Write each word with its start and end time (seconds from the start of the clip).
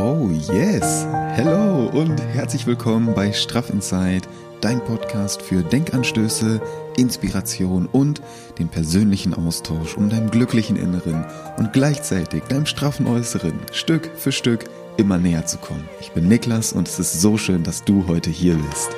Oh 0.00 0.30
yes! 0.30 1.08
Hello 1.34 1.88
und 1.88 2.22
herzlich 2.22 2.68
willkommen 2.68 3.14
bei 3.16 3.32
Straff 3.32 3.68
Inside, 3.68 4.28
dein 4.60 4.78
Podcast 4.84 5.42
für 5.42 5.64
Denkanstöße, 5.64 6.62
Inspiration 6.96 7.86
und 7.86 8.22
den 8.60 8.68
persönlichen 8.68 9.34
Austausch, 9.34 9.96
um 9.96 10.08
deinem 10.08 10.30
glücklichen 10.30 10.76
Inneren 10.76 11.26
und 11.56 11.72
gleichzeitig 11.72 12.44
deinem 12.44 12.66
straffen 12.66 13.08
Äußeren 13.08 13.54
Stück 13.72 14.08
für 14.16 14.30
Stück 14.30 14.66
immer 14.98 15.18
näher 15.18 15.46
zu 15.46 15.58
kommen. 15.58 15.88
Ich 16.00 16.12
bin 16.12 16.28
Niklas 16.28 16.72
und 16.72 16.86
es 16.86 17.00
ist 17.00 17.20
so 17.20 17.36
schön, 17.36 17.64
dass 17.64 17.82
du 17.82 18.06
heute 18.06 18.30
hier 18.30 18.54
bist. 18.54 18.90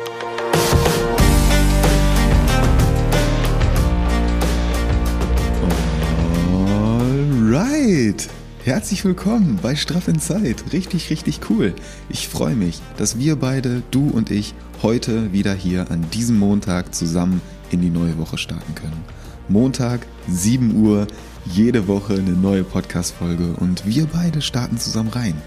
Alright! 7.51 8.29
Herzlich 8.63 9.07
willkommen 9.07 9.59
bei 9.63 9.75
Straff 9.75 10.07
in 10.07 10.21
Zeit. 10.21 10.75
Richtig, 10.75 11.09
richtig 11.09 11.41
cool. 11.49 11.75
Ich 12.11 12.29
freue 12.29 12.55
mich, 12.55 12.83
dass 12.99 13.19
wir 13.19 13.37
beide, 13.37 13.83
du 13.91 14.11
und 14.11 14.31
ich, 14.31 14.53
heute 14.83 15.33
wieder 15.33 15.55
hier 15.55 15.91
an 15.91 16.05
diesem 16.11 16.39
Montag 16.39 16.95
zusammen 16.95 17.41
in 17.71 17.81
die 17.81 17.89
neue 17.89 18.19
Woche 18.19 18.37
starten 18.37 18.75
können. 18.75 19.03
Montag, 19.49 20.07
7 20.29 20.77
Uhr, 20.77 21.07
jede 21.47 21.89
Woche 21.89 22.13
eine 22.13 22.33
neue 22.33 22.63
Podcast-Folge 22.63 23.55
und 23.59 23.87
wir 23.87 24.05
beide 24.05 24.43
starten 24.43 24.77
zusammen 24.77 25.09
rein. 25.09 25.41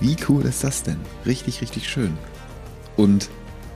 Wie 0.00 0.16
cool 0.28 0.44
ist 0.44 0.64
das 0.64 0.82
denn? 0.82 0.98
Richtig, 1.24 1.60
richtig 1.60 1.88
schön. 1.88 2.18
Und 2.96 3.28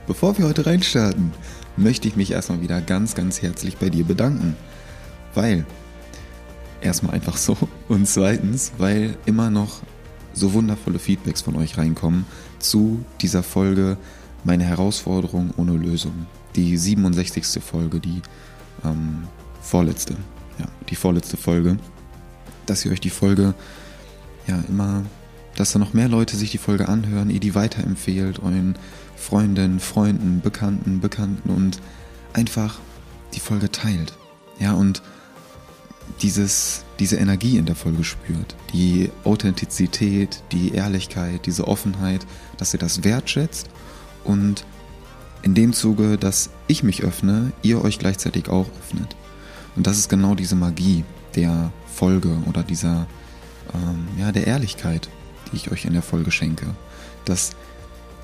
bevor 0.05 0.37
wir 0.37 0.45
heute 0.47 0.65
reinstarten, 0.65 1.31
möchte 1.77 2.09
ich 2.09 2.17
mich 2.17 2.31
erstmal 2.31 2.61
wieder 2.61 2.81
ganz, 2.81 3.15
ganz 3.15 3.41
herzlich 3.41 3.77
bei 3.77 3.89
dir 3.89 4.03
bedanken. 4.03 4.57
Weil 5.33 5.65
Erstmal 6.81 7.13
einfach 7.13 7.37
so. 7.37 7.57
Und 7.87 8.07
zweitens, 8.07 8.71
weil 8.77 9.15
immer 9.25 9.49
noch 9.49 9.81
so 10.33 10.53
wundervolle 10.53 10.99
Feedbacks 10.99 11.41
von 11.41 11.55
euch 11.55 11.77
reinkommen 11.77 12.25
zu 12.59 13.03
dieser 13.21 13.43
Folge 13.43 13.97
Meine 14.43 14.63
Herausforderung 14.63 15.51
ohne 15.57 15.73
Lösung. 15.73 16.25
Die 16.55 16.75
67. 16.75 17.61
Folge, 17.63 17.99
die 17.99 18.21
ähm, 18.83 19.27
vorletzte. 19.61 20.15
Ja, 20.57 20.65
die 20.89 20.95
vorletzte 20.95 21.37
Folge. 21.37 21.77
Dass 22.65 22.83
ihr 22.85 22.91
euch 22.91 23.01
die 23.01 23.09
Folge 23.11 23.53
ja 24.47 24.59
immer, 24.67 25.03
dass 25.55 25.73
da 25.73 25.79
noch 25.79 25.93
mehr 25.93 26.07
Leute 26.07 26.35
sich 26.35 26.51
die 26.51 26.57
Folge 26.57 26.87
anhören, 26.89 27.29
ihr 27.29 27.39
die 27.39 27.55
weiterempfehlt, 27.55 28.39
euren 28.39 28.75
Freundinnen, 29.15 29.79
Freunden, 29.79 30.41
Bekannten, 30.41 30.99
Bekannten 30.99 31.49
und 31.49 31.79
einfach 32.33 32.79
die 33.33 33.39
Folge 33.39 33.71
teilt. 33.71 34.13
Ja, 34.59 34.73
und 34.73 35.01
dieses, 36.21 36.83
diese 36.99 37.17
Energie 37.17 37.57
in 37.57 37.65
der 37.65 37.75
Folge 37.75 38.03
spürt. 38.03 38.55
Die 38.73 39.09
Authentizität, 39.23 40.43
die 40.51 40.73
Ehrlichkeit, 40.73 41.45
diese 41.45 41.67
Offenheit, 41.67 42.25
dass 42.57 42.73
ihr 42.73 42.79
das 42.79 43.03
wertschätzt 43.03 43.69
und 44.23 44.65
in 45.43 45.55
dem 45.55 45.73
Zuge, 45.73 46.17
dass 46.17 46.51
ich 46.67 46.83
mich 46.83 47.03
öffne, 47.03 47.51
ihr 47.63 47.83
euch 47.83 47.97
gleichzeitig 47.97 48.49
auch 48.49 48.67
öffnet. 48.79 49.15
Und 49.75 49.87
das 49.87 49.97
ist 49.97 50.09
genau 50.09 50.35
diese 50.35 50.55
Magie 50.55 51.03
der 51.35 51.71
Folge 51.93 52.37
oder 52.47 52.61
dieser, 52.61 53.07
ähm, 53.73 54.07
ja, 54.17 54.31
der 54.31 54.47
Ehrlichkeit, 54.47 55.09
die 55.51 55.55
ich 55.55 55.71
euch 55.71 55.85
in 55.85 55.93
der 55.93 56.01
Folge 56.01 56.31
schenke. 56.31 56.67
Dass 57.25 57.51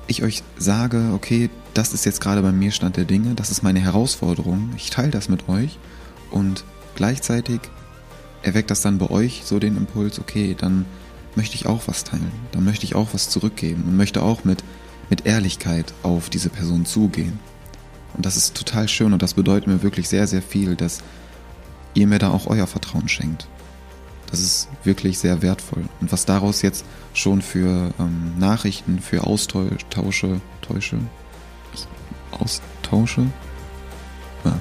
ich 0.06 0.22
euch 0.22 0.42
sage, 0.56 1.10
okay, 1.14 1.50
das 1.74 1.92
ist 1.92 2.04
jetzt 2.04 2.20
gerade 2.20 2.42
bei 2.42 2.52
mir 2.52 2.70
Stand 2.70 2.96
der 2.96 3.04
Dinge, 3.04 3.34
das 3.34 3.50
ist 3.50 3.62
meine 3.62 3.80
Herausforderung, 3.80 4.70
ich 4.76 4.90
teile 4.90 5.10
das 5.10 5.28
mit 5.28 5.48
euch 5.48 5.78
und 6.30 6.64
gleichzeitig 6.98 7.60
erweckt 8.42 8.72
das 8.72 8.82
dann 8.82 8.98
bei 8.98 9.08
euch 9.08 9.42
so 9.44 9.60
den 9.60 9.76
Impuls, 9.76 10.18
okay, 10.18 10.56
dann 10.58 10.84
möchte 11.36 11.54
ich 11.54 11.66
auch 11.66 11.82
was 11.86 12.02
teilen, 12.02 12.32
dann 12.50 12.64
möchte 12.64 12.84
ich 12.84 12.96
auch 12.96 13.10
was 13.12 13.30
zurückgeben 13.30 13.84
und 13.86 13.96
möchte 13.96 14.20
auch 14.20 14.42
mit, 14.42 14.64
mit 15.08 15.24
Ehrlichkeit 15.24 15.94
auf 16.02 16.28
diese 16.28 16.48
Person 16.50 16.86
zugehen. 16.86 17.38
Und 18.14 18.26
das 18.26 18.36
ist 18.36 18.56
total 18.56 18.88
schön 18.88 19.12
und 19.12 19.22
das 19.22 19.34
bedeutet 19.34 19.68
mir 19.68 19.84
wirklich 19.84 20.08
sehr, 20.08 20.26
sehr 20.26 20.42
viel, 20.42 20.74
dass 20.74 20.98
ihr 21.94 22.08
mir 22.08 22.18
da 22.18 22.30
auch 22.30 22.48
euer 22.48 22.66
Vertrauen 22.66 23.08
schenkt. 23.08 23.46
Das 24.32 24.40
ist 24.40 24.68
wirklich 24.82 25.20
sehr 25.20 25.40
wertvoll. 25.40 25.84
Und 26.00 26.10
was 26.10 26.26
daraus 26.26 26.62
jetzt 26.62 26.84
schon 27.14 27.42
für 27.42 27.94
ähm, 28.00 28.36
Nachrichten, 28.38 28.98
für 28.98 29.24
Austausche, 29.24 30.40
Täusche, 30.60 30.98
Austausche? 32.32 33.26
Ja. 34.44 34.58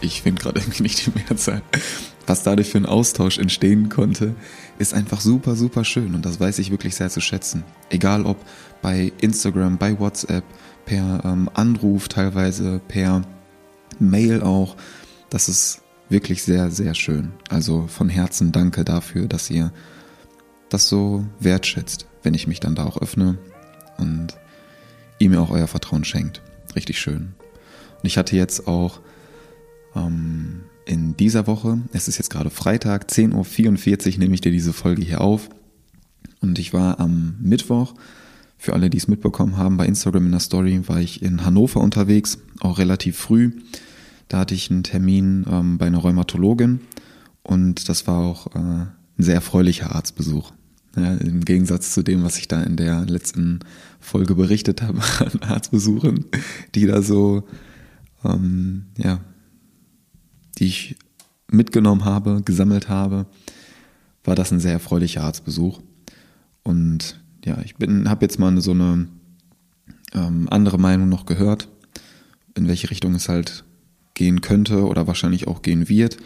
Ich 0.00 0.22
finde 0.22 0.42
gerade 0.42 0.60
irgendwie 0.60 0.82
nicht 0.82 1.06
die 1.06 1.10
Mehrzahl 1.10 1.62
was 2.26 2.42
dadurch 2.42 2.70
für 2.70 2.78
ein 2.78 2.86
Austausch 2.86 3.38
entstehen 3.38 3.88
konnte, 3.88 4.34
ist 4.78 4.94
einfach 4.94 5.20
super, 5.20 5.56
super 5.56 5.84
schön 5.84 6.14
und 6.14 6.24
das 6.24 6.40
weiß 6.40 6.58
ich 6.58 6.70
wirklich 6.70 6.94
sehr 6.94 7.10
zu 7.10 7.20
schätzen. 7.20 7.64
Egal 7.90 8.26
ob 8.26 8.38
bei 8.82 9.12
Instagram, 9.20 9.78
bei 9.78 9.98
WhatsApp, 9.98 10.44
per 10.84 11.22
ähm, 11.24 11.50
Anruf 11.54 12.08
teilweise, 12.08 12.80
per 12.88 13.22
Mail 13.98 14.42
auch, 14.42 14.76
das 15.30 15.48
ist 15.48 15.82
wirklich 16.08 16.42
sehr, 16.42 16.70
sehr 16.70 16.94
schön. 16.94 17.32
Also 17.48 17.86
von 17.86 18.08
Herzen 18.08 18.52
danke 18.52 18.84
dafür, 18.84 19.26
dass 19.26 19.50
ihr 19.50 19.72
das 20.68 20.88
so 20.88 21.24
wertschätzt, 21.40 22.06
wenn 22.22 22.34
ich 22.34 22.46
mich 22.46 22.60
dann 22.60 22.74
da 22.74 22.84
auch 22.84 23.00
öffne 23.00 23.38
und 23.96 24.36
ihr 25.18 25.30
mir 25.30 25.40
auch 25.40 25.50
euer 25.50 25.68
Vertrauen 25.68 26.04
schenkt. 26.04 26.42
Richtig 26.74 26.98
schön. 26.98 27.34
Und 28.02 28.04
ich 28.04 28.18
hatte 28.18 28.36
jetzt 28.36 28.66
auch 28.66 29.00
ähm, 29.94 30.62
in 30.86 31.16
dieser 31.16 31.46
Woche, 31.46 31.80
es 31.92 32.08
ist 32.08 32.18
jetzt 32.18 32.30
gerade 32.30 32.50
Freitag, 32.50 33.08
10.44 33.08 34.12
Uhr 34.14 34.18
nehme 34.18 34.34
ich 34.34 34.40
dir 34.40 34.52
diese 34.52 34.72
Folge 34.72 35.02
hier 35.02 35.20
auf. 35.20 35.48
Und 36.40 36.58
ich 36.58 36.72
war 36.72 37.00
am 37.00 37.36
Mittwoch, 37.40 37.94
für 38.58 38.72
alle, 38.72 38.90
die 38.90 38.98
es 38.98 39.08
mitbekommen 39.08 39.56
haben, 39.56 39.76
bei 39.76 39.86
Instagram 39.86 40.26
in 40.26 40.32
der 40.32 40.40
Story 40.40 40.80
war 40.86 41.00
ich 41.00 41.22
in 41.22 41.44
Hannover 41.44 41.80
unterwegs, 41.80 42.38
auch 42.60 42.78
relativ 42.78 43.16
früh. 43.16 43.52
Da 44.28 44.38
hatte 44.38 44.54
ich 44.54 44.70
einen 44.70 44.82
Termin 44.82 45.44
ähm, 45.50 45.76
bei 45.78 45.86
einer 45.86 45.98
Rheumatologin 45.98 46.80
und 47.42 47.88
das 47.88 48.06
war 48.06 48.20
auch 48.20 48.54
äh, 48.54 48.58
ein 48.58 48.92
sehr 49.18 49.34
erfreulicher 49.34 49.94
Arztbesuch. 49.94 50.52
Ja, 50.96 51.14
Im 51.14 51.44
Gegensatz 51.44 51.92
zu 51.92 52.02
dem, 52.02 52.22
was 52.22 52.38
ich 52.38 52.48
da 52.48 52.62
in 52.62 52.76
der 52.76 53.04
letzten 53.04 53.60
Folge 54.00 54.34
berichtet 54.34 54.80
habe 54.80 55.00
an 55.18 55.40
Arztbesuchen, 55.42 56.24
die 56.74 56.86
da 56.86 57.02
so 57.02 57.44
ähm, 58.24 58.86
ja, 58.96 59.20
die 60.58 60.66
ich 60.66 60.96
mitgenommen 61.50 62.04
habe, 62.04 62.42
gesammelt 62.44 62.88
habe, 62.88 63.26
war 64.24 64.34
das 64.34 64.50
ein 64.52 64.60
sehr 64.60 64.72
erfreulicher 64.72 65.22
Arztbesuch. 65.22 65.80
Und 66.62 67.20
ja, 67.44 67.58
ich 67.62 67.74
habe 67.74 68.24
jetzt 68.24 68.38
mal 68.38 68.58
so 68.60 68.70
eine 68.70 69.08
ähm, 70.14 70.48
andere 70.50 70.78
Meinung 70.78 71.08
noch 71.08 71.26
gehört, 71.26 71.68
in 72.54 72.68
welche 72.68 72.90
Richtung 72.90 73.14
es 73.14 73.28
halt 73.28 73.64
gehen 74.14 74.40
könnte 74.40 74.86
oder 74.86 75.06
wahrscheinlich 75.06 75.46
auch 75.46 75.62
gehen 75.62 75.88
wird. 75.88 76.16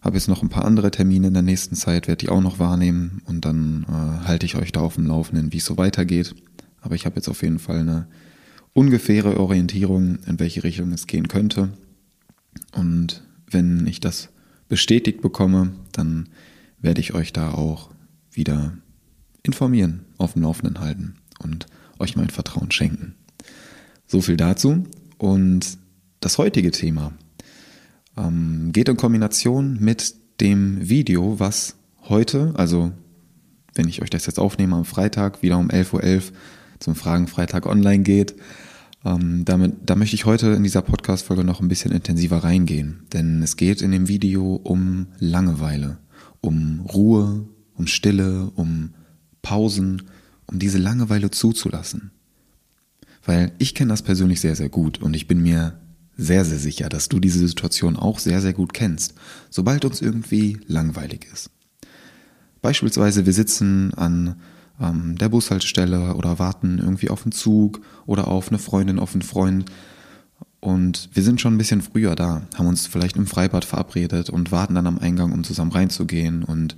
Habe 0.00 0.16
jetzt 0.16 0.28
noch 0.28 0.42
ein 0.42 0.48
paar 0.48 0.64
andere 0.64 0.90
Termine 0.90 1.28
in 1.28 1.34
der 1.34 1.42
nächsten 1.42 1.74
Zeit, 1.74 2.06
werde 2.06 2.24
die 2.24 2.28
auch 2.28 2.40
noch 2.40 2.60
wahrnehmen 2.60 3.22
und 3.24 3.44
dann 3.44 3.84
äh, 3.88 4.26
halte 4.26 4.46
ich 4.46 4.54
euch 4.54 4.70
da 4.70 4.80
auf 4.80 4.94
dem 4.94 5.06
Laufenden, 5.06 5.52
wie 5.52 5.56
es 5.56 5.64
so 5.64 5.76
weitergeht. 5.76 6.34
Aber 6.80 6.94
ich 6.94 7.04
habe 7.04 7.16
jetzt 7.16 7.28
auf 7.28 7.42
jeden 7.42 7.58
Fall 7.58 7.80
eine 7.80 8.06
ungefähre 8.74 9.40
Orientierung, 9.40 10.18
in 10.26 10.38
welche 10.38 10.62
Richtung 10.62 10.92
es 10.92 11.08
gehen 11.08 11.26
könnte. 11.26 11.70
Und 12.72 13.24
wenn 13.50 13.86
ich 13.86 14.00
das 14.00 14.28
bestätigt 14.68 15.20
bekomme, 15.20 15.72
dann 15.92 16.28
werde 16.80 17.00
ich 17.00 17.14
euch 17.14 17.32
da 17.32 17.52
auch 17.52 17.90
wieder 18.30 18.76
informieren, 19.42 20.04
auf 20.18 20.34
dem 20.34 20.42
Laufenden 20.42 20.80
halten 20.80 21.16
und 21.38 21.66
euch 21.98 22.16
mein 22.16 22.30
Vertrauen 22.30 22.70
schenken. 22.70 23.14
So 24.06 24.20
viel 24.20 24.36
dazu. 24.36 24.84
Und 25.16 25.78
das 26.20 26.38
heutige 26.38 26.70
Thema 26.70 27.12
ähm, 28.16 28.70
geht 28.72 28.88
in 28.88 28.96
Kombination 28.96 29.78
mit 29.80 30.14
dem 30.40 30.88
Video, 30.88 31.40
was 31.40 31.76
heute, 32.02 32.52
also 32.56 32.92
wenn 33.74 33.88
ich 33.88 34.02
euch 34.02 34.10
das 34.10 34.26
jetzt 34.26 34.38
aufnehme 34.38 34.76
am 34.76 34.84
Freitag, 34.84 35.42
wieder 35.42 35.58
um 35.58 35.68
11.11 35.68 35.92
Uhr 35.94 36.22
zum 36.78 36.94
Fragenfreitag 36.94 37.66
online 37.66 38.02
geht, 38.02 38.34
ähm, 39.04 39.44
damit, 39.44 39.76
da 39.86 39.94
möchte 39.94 40.16
ich 40.16 40.24
heute 40.24 40.48
in 40.48 40.62
dieser 40.62 40.82
Podcast-Folge 40.82 41.44
noch 41.44 41.60
ein 41.60 41.68
bisschen 41.68 41.92
intensiver 41.92 42.38
reingehen, 42.38 43.06
denn 43.12 43.42
es 43.42 43.56
geht 43.56 43.82
in 43.82 43.92
dem 43.92 44.08
Video 44.08 44.54
um 44.56 45.06
Langeweile, 45.18 45.98
um 46.40 46.80
Ruhe, 46.80 47.46
um 47.74 47.86
Stille, 47.86 48.50
um 48.54 48.94
Pausen, 49.42 50.02
um 50.46 50.58
diese 50.58 50.78
Langeweile 50.78 51.30
zuzulassen. 51.30 52.10
Weil 53.24 53.52
ich 53.58 53.74
kenne 53.74 53.90
das 53.90 54.02
persönlich 54.02 54.40
sehr, 54.40 54.56
sehr 54.56 54.68
gut 54.68 55.00
und 55.00 55.14
ich 55.14 55.28
bin 55.28 55.42
mir 55.42 55.78
sehr, 56.16 56.44
sehr 56.44 56.58
sicher, 56.58 56.88
dass 56.88 57.08
du 57.08 57.20
diese 57.20 57.38
Situation 57.46 57.96
auch 57.96 58.18
sehr, 58.18 58.40
sehr 58.40 58.52
gut 58.52 58.74
kennst, 58.74 59.14
sobald 59.50 59.84
uns 59.84 60.00
irgendwie 60.00 60.58
langweilig 60.66 61.26
ist. 61.32 61.50
Beispielsweise 62.60 63.24
wir 63.24 63.32
sitzen 63.32 63.94
an 63.94 64.40
ähm, 64.80 65.16
der 65.18 65.28
Bushaltestelle 65.28 66.14
oder 66.14 66.38
warten 66.38 66.78
irgendwie 66.78 67.10
auf 67.10 67.24
einen 67.24 67.32
Zug 67.32 67.80
oder 68.06 68.28
auf 68.28 68.48
eine 68.48 68.58
Freundin, 68.58 68.98
auf 68.98 69.14
einen 69.14 69.22
Freund. 69.22 69.66
Und 70.60 71.10
wir 71.12 71.22
sind 71.22 71.40
schon 71.40 71.54
ein 71.54 71.58
bisschen 71.58 71.82
früher 71.82 72.16
da, 72.16 72.42
haben 72.56 72.66
uns 72.66 72.86
vielleicht 72.86 73.16
im 73.16 73.26
Freibad 73.26 73.64
verabredet 73.64 74.30
und 74.30 74.50
warten 74.50 74.74
dann 74.74 74.86
am 74.86 74.98
Eingang, 74.98 75.32
um 75.32 75.44
zusammen 75.44 75.72
reinzugehen. 75.72 76.42
Und 76.42 76.76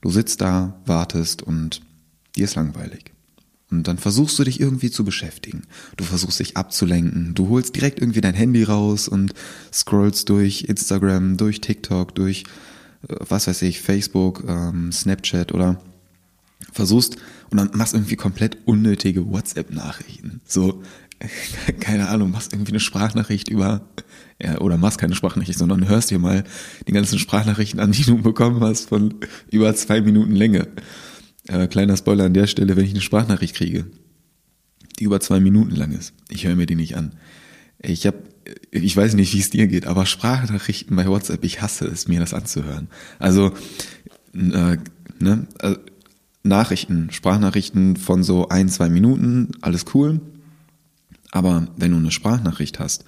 du 0.00 0.10
sitzt 0.10 0.40
da, 0.40 0.74
wartest 0.86 1.42
und 1.42 1.82
dir 2.36 2.44
ist 2.44 2.54
langweilig. 2.54 3.12
Und 3.68 3.88
dann 3.88 3.98
versuchst 3.98 4.38
du 4.38 4.44
dich 4.44 4.60
irgendwie 4.60 4.92
zu 4.92 5.04
beschäftigen. 5.04 5.64
Du 5.96 6.04
versuchst 6.04 6.38
dich 6.38 6.56
abzulenken. 6.56 7.34
Du 7.34 7.48
holst 7.48 7.74
direkt 7.74 8.00
irgendwie 8.00 8.20
dein 8.20 8.34
Handy 8.34 8.62
raus 8.62 9.08
und 9.08 9.34
scrollst 9.72 10.28
durch 10.28 10.62
Instagram, 10.68 11.36
durch 11.36 11.60
TikTok, 11.60 12.14
durch 12.14 12.44
äh, 13.08 13.16
was 13.28 13.48
weiß 13.48 13.62
ich, 13.62 13.80
Facebook, 13.80 14.44
ähm, 14.46 14.92
Snapchat 14.92 15.52
oder 15.52 15.80
versuchst 16.72 17.16
und 17.50 17.58
dann 17.58 17.70
machst 17.74 17.94
irgendwie 17.94 18.16
komplett 18.16 18.58
unnötige 18.66 19.30
WhatsApp-Nachrichten. 19.30 20.40
So, 20.44 20.82
keine 21.80 22.08
Ahnung, 22.08 22.30
machst 22.30 22.52
irgendwie 22.52 22.72
eine 22.72 22.80
Sprachnachricht 22.80 23.48
über, 23.48 23.88
ja, 24.40 24.58
oder 24.60 24.76
machst 24.76 24.98
keine 24.98 25.14
Sprachnachricht, 25.14 25.58
sondern 25.58 25.88
hörst 25.88 26.10
dir 26.10 26.18
mal 26.18 26.44
die 26.86 26.92
ganzen 26.92 27.18
Sprachnachrichten 27.18 27.80
an, 27.80 27.92
die 27.92 28.04
du 28.04 28.18
bekommen 28.22 28.60
hast 28.60 28.88
von 28.88 29.14
über 29.50 29.74
zwei 29.74 30.00
Minuten 30.00 30.32
Länge. 30.32 30.68
Äh, 31.48 31.68
kleiner 31.68 31.96
Spoiler 31.96 32.24
an 32.24 32.34
der 32.34 32.46
Stelle, 32.46 32.76
wenn 32.76 32.84
ich 32.84 32.90
eine 32.90 33.00
Sprachnachricht 33.00 33.54
kriege, 33.54 33.86
die 34.98 35.04
über 35.04 35.20
zwei 35.20 35.40
Minuten 35.40 35.74
lang 35.74 35.92
ist, 35.92 36.12
ich 36.28 36.46
höre 36.46 36.56
mir 36.56 36.66
die 36.66 36.74
nicht 36.74 36.96
an. 36.96 37.14
Ich 37.78 38.06
habe, 38.06 38.18
ich 38.70 38.96
weiß 38.96 39.14
nicht, 39.14 39.32
wie 39.34 39.40
es 39.40 39.50
dir 39.50 39.66
geht, 39.66 39.86
aber 39.86 40.06
Sprachnachrichten 40.06 40.96
bei 40.96 41.06
WhatsApp, 41.06 41.44
ich 41.44 41.62
hasse 41.62 41.86
es, 41.86 42.08
mir 42.08 42.20
das 42.20 42.34
anzuhören. 42.34 42.88
Also, 43.18 43.52
äh, 44.34 44.78
ne, 45.18 45.46
äh, 45.60 45.76
Nachrichten, 46.46 47.10
Sprachnachrichten 47.10 47.96
von 47.96 48.22
so 48.22 48.48
ein, 48.48 48.68
zwei 48.68 48.88
Minuten, 48.88 49.50
alles 49.60 49.84
cool. 49.94 50.20
Aber 51.32 51.68
wenn 51.76 51.90
du 51.90 51.98
eine 51.98 52.10
Sprachnachricht 52.10 52.78
hast, 52.78 53.04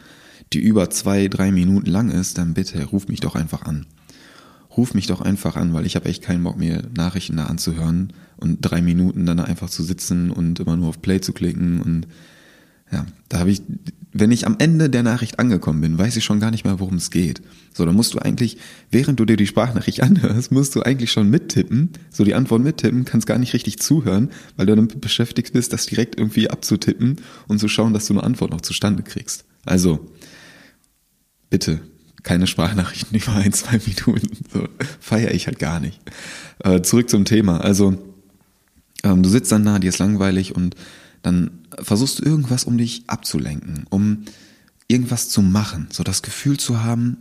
die 0.53 0.59
über 0.59 0.91
zwei, 0.91 1.29
drei 1.29 1.53
Minuten 1.53 1.91
lang 1.91 2.11
ist, 2.11 2.39
dann 2.39 2.55
bitte 2.55 2.83
ruf 2.85 3.09
mich 3.09 3.21
doch 3.21 3.35
einfach 3.35 3.63
an. 3.63 3.87
Ruf 4.77 4.95
mich 4.95 5.07
doch 5.07 5.21
einfach 5.21 5.57
an, 5.57 5.75
weil 5.75 5.87
ich 5.87 5.97
habe 5.97 6.09
echt 6.09 6.23
keinen 6.23 6.45
Bock, 6.45 6.59
mir 6.59 6.83
Nachrichten 6.97 7.37
da 7.37 7.47
anzuhören 7.47 8.13
und 8.37 8.59
drei 8.61 8.81
Minuten 8.81 9.27
dann 9.27 9.41
einfach 9.41 9.71
zu 9.71 9.83
sitzen 9.83 10.31
und 10.31 10.61
immer 10.61 10.77
nur 10.77 10.89
auf 10.89 11.03
Play 11.03 11.21
zu 11.21 11.33
klicken 11.33 11.81
und 11.81 12.07
ja, 12.91 13.07
da 13.29 13.41
habe 13.41 13.51
ich, 13.51 13.63
wenn 14.13 14.31
ich 14.31 14.47
am 14.47 14.57
Ende 14.59 14.89
der 14.89 15.03
Nachricht 15.03 15.39
angekommen 15.39 15.81
bin, 15.81 15.99
weiß 15.99 16.17
ich 16.17 16.25
schon 16.25 16.41
gar 16.41 16.51
nicht 16.51 16.65
mehr, 16.65 16.81
worum 16.81 16.97
es 16.97 17.11
geht. 17.11 17.43
So, 17.75 17.85
dann 17.85 17.95
musst 17.95 18.15
du 18.15 18.19
eigentlich, 18.19 18.59
während 18.91 19.21
du 19.21 19.25
dir 19.25 19.37
die 19.37 19.47
Sprachnachricht 19.47 20.01
anhörst, 20.03 20.51
musst 20.51 20.75
du 20.75 20.83
eigentlich 20.83 21.13
schon 21.13 21.29
mittippen, 21.29 21.91
so 22.11 22.25
die 22.25 22.35
Antwort 22.35 22.63
mittippen, 22.63 23.05
kannst 23.05 23.27
gar 23.27 23.39
nicht 23.39 23.53
richtig 23.53 23.79
zuhören, 23.79 24.31
weil 24.57 24.67
du 24.67 24.75
damit 24.75 25.01
beschäftigt 25.01 25.53
bist, 25.53 25.73
das 25.73 25.87
direkt 25.87 26.19
irgendwie 26.19 26.51
abzutippen 26.51 27.17
und 27.47 27.59
zu 27.59 27.69
schauen, 27.69 27.93
dass 27.93 28.07
du 28.07 28.15
eine 28.15 28.23
Antwort 28.23 28.51
noch 28.51 28.63
zustande 28.63 29.03
kriegst. 29.03 29.45
Also, 29.65 30.09
bitte, 31.51 31.81
keine 32.23 32.47
Sprachnachrichten 32.47 33.19
über 33.19 33.33
ein, 33.35 33.53
zwei 33.53 33.79
Minuten. 33.87 34.45
So, 34.53 34.69
feiere 35.01 35.35
ich 35.35 35.47
halt 35.47 35.59
gar 35.59 35.81
nicht. 35.81 36.01
Äh, 36.65 36.83
zurück 36.83 37.11
zum 37.11 37.25
Thema. 37.25 37.61
Also, 37.61 37.97
ähm, 39.05 39.23
du 39.23 39.29
sitzt 39.29 39.53
dann 39.53 39.65
da, 39.65 39.79
dir 39.79 39.89
ist 39.89 39.99
langweilig 39.99 40.55
und 40.57 40.75
dann 41.23 41.51
versuchst 41.83 42.21
du 42.21 42.25
irgendwas, 42.25 42.65
um 42.65 42.79
dich 42.79 43.05
abzulenken, 43.07 43.87
um 43.91 44.25
irgendwas 44.89 45.29
zu 45.29 45.43
machen, 45.43 45.89
so 45.93 46.03
das 46.03 46.23
Gefühl 46.23 46.59
zu 46.59 46.83
haben, 46.83 47.19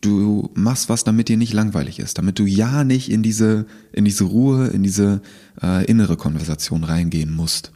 du 0.00 0.50
machst 0.54 0.88
was, 0.88 1.04
damit 1.04 1.28
dir 1.28 1.36
nicht 1.36 1.52
langweilig 1.52 1.98
ist, 1.98 2.18
damit 2.18 2.38
du 2.38 2.46
ja 2.46 2.84
nicht 2.84 3.10
in 3.10 3.22
diese, 3.22 3.66
in 3.92 4.04
diese 4.04 4.24
Ruhe, 4.24 4.68
in 4.68 4.82
diese 4.82 5.20
äh, 5.62 5.84
innere 5.84 6.16
Konversation 6.16 6.84
reingehen 6.84 7.32
musst. 7.32 7.72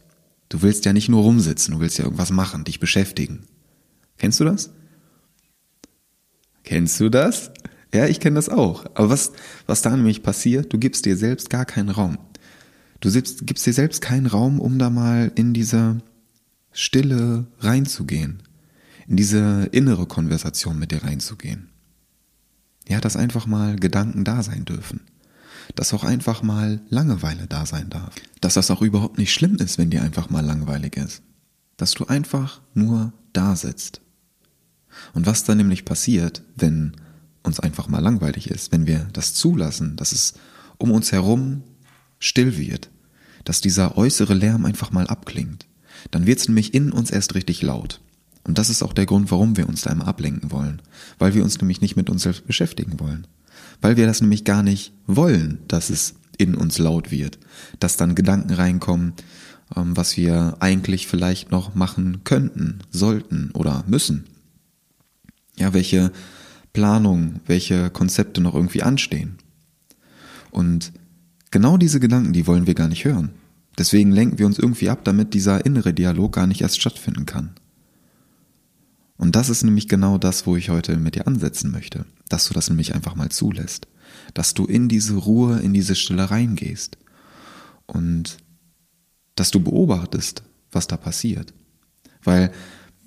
Du 0.49 0.63
willst 0.63 0.85
ja 0.85 0.93
nicht 0.93 1.09
nur 1.09 1.23
rumsitzen, 1.23 1.75
du 1.75 1.81
willst 1.81 1.99
ja 1.99 2.05
irgendwas 2.05 2.31
machen, 2.31 2.65
dich 2.65 2.81
beschäftigen. 2.81 3.41
Kennst 4.19 4.41
du 4.41 4.45
das? 4.45 4.71
Kennst 6.63 6.99
du 7.01 7.11
das? 7.11 7.51
Ja, 7.93 8.07
ich 8.07 8.21
kenne 8.21 8.37
das 8.37 8.49
auch. 8.49 8.87
Aber 8.95 9.11
was, 9.11 9.33
was 9.67 9.83
da 9.83 9.95
nämlich 9.95 10.23
passiert, 10.23 10.73
du 10.73 10.79
gibst 10.79 11.05
dir 11.05 11.17
selbst 11.17 11.51
gar 11.51 11.65
keinen 11.65 11.91
Raum. 11.91 12.19
Du 13.01 13.13
gibst, 13.13 13.47
gibst 13.47 13.67
dir 13.67 13.73
selbst 13.73 14.01
keinen 14.01 14.27
Raum, 14.27 14.61
um 14.61 14.79
da 14.79 14.89
mal 14.91 15.31
in 15.35 15.53
diese 15.53 15.99
Stille 16.75 17.47
reinzugehen, 17.61 18.43
in 19.07 19.17
diese 19.17 19.69
innere 19.71 20.07
Konversation 20.07 20.79
mit 20.79 20.91
dir 20.91 21.05
reinzugehen. 21.05 21.71
Ja, 22.89 23.01
dass 23.01 23.17
einfach 23.17 23.47
mal 23.47 23.77
Gedanken 23.77 24.25
da 24.25 24.43
sein 24.43 24.65
dürfen. 24.65 25.01
Dass 25.77 25.95
auch 25.95 26.05
einfach 26.05 26.43
mal 26.43 26.81
Langeweile 26.91 27.47
da 27.47 27.65
sein 27.65 27.89
darf. 27.89 28.15
Dass 28.41 28.55
das 28.55 28.71
auch 28.71 28.83
überhaupt 28.83 29.19
nicht 29.19 29.33
schlimm 29.33 29.55
ist, 29.57 29.79
wenn 29.79 29.89
dir 29.89 30.03
einfach 30.03 30.29
mal 30.31 30.45
langweilig 30.45 30.97
ist. 30.97 31.23
Dass 31.77 31.93
du 31.93 32.07
einfach 32.07 32.61
nur 32.75 33.13
da 33.33 33.57
sitzt. 33.57 34.01
Und 35.15 35.27
was 35.27 35.45
dann 35.45 35.59
nämlich 35.59 35.85
passiert, 35.85 36.43
wenn 36.57 36.97
uns 37.45 37.61
einfach 37.61 37.89
mal 37.89 38.01
langweilig 38.01 38.51
ist, 38.51 38.73
wenn 38.73 38.87
wir 38.87 39.09
das 39.13 39.35
zulassen, 39.35 39.97
dass 39.97 40.13
es 40.13 40.35
um 40.77 40.91
uns 40.91 41.13
herum 41.13 41.63
still 42.19 42.59
wird, 42.59 42.91
dass 43.45 43.61
dieser 43.61 43.97
äußere 43.97 44.35
Lärm 44.35 44.65
einfach 44.65 44.91
mal 44.91 45.07
abklingt, 45.07 45.67
dann 46.11 46.27
wird 46.27 46.39
es 46.39 46.49
nämlich 46.49 46.75
in 46.75 46.93
uns 46.93 47.11
erst 47.11 47.35
richtig 47.35 47.63
laut. 47.63 48.01
Und 48.45 48.59
das 48.59 48.71
ist 48.71 48.83
auch 48.83 48.93
der 48.93 49.07
Grund, 49.07 49.31
warum 49.31 49.57
wir 49.57 49.69
uns 49.69 49.83
da 49.83 49.91
immer 49.91 50.07
ablenken 50.07 50.51
wollen, 50.51 50.83
weil 51.19 51.35
wir 51.35 51.43
uns 51.43 51.59
nämlich 51.61 51.81
nicht 51.81 51.97
mit 51.97 52.11
uns 52.11 52.23
selbst 52.23 52.47
beschäftigen 52.47 53.01
wollen, 53.01 53.27
weil 53.81 53.97
wir 53.97 54.07
das 54.07 54.21
nämlich 54.21 54.45
gar 54.45 54.63
nicht 54.63 54.93
wollen, 55.07 55.61
dass 55.69 55.89
es 55.91 56.15
in 56.37 56.55
uns 56.55 56.79
laut 56.79 57.11
wird, 57.11 57.39
dass 57.81 57.97
dann 57.97 58.15
Gedanken 58.15 58.53
reinkommen, 58.53 59.15
ähm, 59.75 59.97
was 59.97 60.17
wir 60.17 60.57
eigentlich 60.61 61.07
vielleicht 61.07 61.51
noch 61.51 61.75
machen 61.75 62.23
könnten, 62.25 62.81
sollten 62.91 63.51
oder 63.53 63.85
müssen. 63.87 64.25
Ja, 65.57 65.73
welche 65.73 66.13
Planung, 66.73 67.41
welche 67.47 67.89
Konzepte 67.91 68.41
noch 68.41 68.55
irgendwie 68.55 68.83
anstehen. 68.83 69.39
Und 70.51 70.93
Genau 71.55 71.77
diese 71.77 72.01
Gedanken, 72.01 72.33
die 72.33 72.49
wollen 72.49 72.67
wir 72.67 72.75
gar 72.75 72.89
nicht 72.89 73.05
hören. 73.05 73.31
Deswegen 73.79 74.13
lenken 74.13 74.39
wir 74.39 74.47
uns 74.47 74.59
irgendwie 74.59 74.89
ab, 74.89 75.05
damit 75.05 75.35
dieser 75.35 75.65
innere 75.67 75.93
Dialog 75.93 76.33
gar 76.33 76.47
nicht 76.47 76.61
erst 76.61 76.81
stattfinden 76.81 77.27
kann. 77.27 77.55
Und 79.17 79.37
das 79.37 79.49
ist 79.49 79.63
nämlich 79.63 79.89
genau 79.89 80.19
das, 80.19 80.47
wo 80.47 80.57
ich 80.57 80.71
heute 80.71 80.97
mit 80.97 81.15
dir 81.15 81.27
ansetzen 81.27 81.71
möchte, 81.71 82.05
dass 82.29 82.49
du 82.49 82.55
das 82.55 82.69
nämlich 82.69 82.95
einfach 82.95 83.15
mal 83.15 83.31
zulässt, 83.31 83.87
dass 84.35 84.55
du 84.55 84.65
in 84.67 84.89
diese 84.89 85.15
Ruhe, 85.15 85.61
in 85.61 85.73
diese 85.73 85.95
Stille 85.95 86.31
reingehst 86.31 86.99
und 87.87 88.39
dass 89.37 89.51
du 89.51 89.61
beobachtest, 89.61 90.43
was 90.71 90.87
da 90.87 90.97
passiert. 90.97 91.55
Weil 92.23 92.53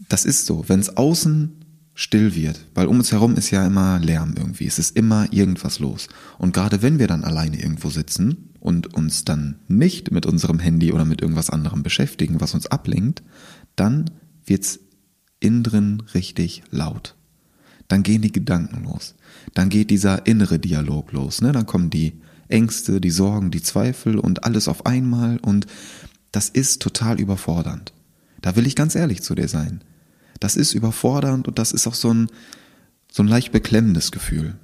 das 0.10 0.26
ist 0.26 0.46
so, 0.46 0.64
wenn 0.68 0.80
es 0.80 0.96
außen 0.96 1.66
still 1.94 2.36
wird, 2.36 2.64
weil 2.76 2.88
um 2.88 3.00
uns 3.00 3.12
herum 3.12 3.36
ist 3.36 3.50
ja 3.50 3.66
immer 3.66 4.00
Lärm 4.00 4.36
irgendwie, 4.38 4.68
es 4.68 4.80
ist 4.80 4.96
immer 4.96 5.32
irgendwas 5.34 5.80
los. 5.80 6.08
Und 6.38 6.54
gerade 6.54 6.82
wenn 6.82 7.00
wir 7.00 7.08
dann 7.08 7.24
alleine 7.24 7.60
irgendwo 7.60 7.90
sitzen 7.90 8.54
und 8.68 8.94
uns 8.94 9.24
dann 9.24 9.56
nicht 9.70 10.12
mit 10.12 10.26
unserem 10.26 10.60
Handy 10.60 10.92
oder 10.92 11.06
mit 11.06 11.22
irgendwas 11.22 11.50
anderem 11.50 11.84
beschäftigen, 11.84 12.42
was 12.42 12.54
uns 12.54 12.68
ablenkt, 12.68 13.24
dann 13.78 14.10
wird's 14.46 14.80
innen 15.40 15.64
drin 15.64 16.04
richtig 16.14 16.64
laut. 16.70 17.16
Dann 17.88 18.04
gehen 18.04 18.22
die 18.22 18.34
Gedanken 18.34 18.84
los. 18.84 19.16
Dann 19.54 19.70
geht 19.70 19.90
dieser 19.90 20.26
innere 20.26 20.60
Dialog 20.60 21.14
los. 21.14 21.42
Ne? 21.42 21.54
Dann 21.54 21.66
kommen 21.66 21.90
die 21.90 22.20
Ängste, 22.50 23.00
die 23.00 23.10
Sorgen, 23.10 23.52
die 23.52 23.64
Zweifel 23.64 24.20
und 24.20 24.44
alles 24.44 24.68
auf 24.68 24.86
einmal 24.86 25.38
und 25.38 25.66
das 26.34 26.50
ist 26.50 26.82
total 26.82 27.22
überfordernd. 27.22 27.94
Da 28.42 28.58
will 28.58 28.68
ich 28.68 28.76
ganz 28.76 28.96
ehrlich 28.96 29.22
zu 29.22 29.34
dir 29.34 29.48
sein. 29.48 29.82
Das 30.42 30.58
ist 30.58 30.74
überfordernd 30.74 31.48
und 31.48 31.58
das 31.58 31.72
ist 31.72 31.88
auch 31.88 31.96
so 31.96 32.14
ein, 32.14 32.28
so 33.10 33.24
ein 33.24 33.30
leicht 33.30 33.54
beklemmendes 33.54 34.12
Gefühl. 34.12 34.56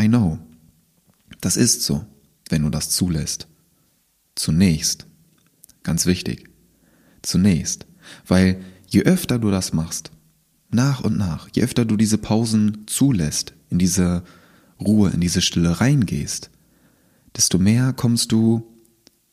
I 0.00 0.06
know. 0.06 0.38
Das 1.40 1.56
ist 1.56 1.82
so, 1.82 2.06
wenn 2.50 2.62
du 2.62 2.70
das 2.70 2.90
zulässt. 2.90 3.48
Zunächst. 4.34 5.06
Ganz 5.82 6.06
wichtig. 6.06 6.48
Zunächst. 7.22 7.86
Weil 8.26 8.60
je 8.86 9.02
öfter 9.02 9.38
du 9.38 9.50
das 9.50 9.72
machst, 9.72 10.10
nach 10.70 11.00
und 11.00 11.16
nach, 11.16 11.48
je 11.52 11.62
öfter 11.62 11.84
du 11.84 11.96
diese 11.96 12.18
Pausen 12.18 12.84
zulässt, 12.86 13.54
in 13.70 13.78
diese 13.78 14.22
Ruhe, 14.80 15.10
in 15.10 15.20
diese 15.20 15.42
Stille 15.42 15.80
reingehst, 15.80 16.50
desto 17.36 17.58
mehr 17.58 17.92
kommst 17.92 18.32
du 18.32 18.66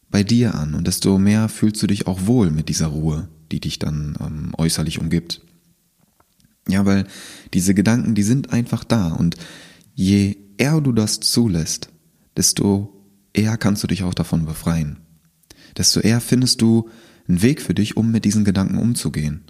bei 0.09 0.23
dir 0.23 0.55
an 0.55 0.73
und 0.73 0.87
desto 0.87 1.17
mehr 1.17 1.49
fühlst 1.49 1.81
du 1.81 1.87
dich 1.87 2.07
auch 2.07 2.25
wohl 2.25 2.51
mit 2.51 2.69
dieser 2.69 2.87
Ruhe, 2.87 3.27
die 3.51 3.59
dich 3.59 3.79
dann 3.79 4.17
ähm, 4.19 4.53
äußerlich 4.57 4.99
umgibt. 4.99 5.41
Ja, 6.67 6.85
weil 6.85 7.07
diese 7.53 7.73
Gedanken, 7.73 8.13
die 8.13 8.23
sind 8.23 8.51
einfach 8.51 8.83
da 8.83 9.09
und 9.09 9.35
je 9.95 10.37
eher 10.57 10.81
du 10.81 10.91
das 10.91 11.19
zulässt, 11.19 11.89
desto 12.35 12.96
eher 13.37 13.57
kannst 13.57 13.83
du 13.83 13.87
dich 13.87 14.03
auch 14.03 14.13
davon 14.13 14.45
befreien. 14.45 14.97
Desto 15.77 15.99
eher 15.99 16.21
findest 16.21 16.61
du 16.61 16.89
einen 17.27 17.41
Weg 17.41 17.61
für 17.61 17.73
dich, 17.73 17.97
um 17.97 18.11
mit 18.11 18.25
diesen 18.25 18.45
Gedanken 18.45 18.77
umzugehen. 18.77 19.43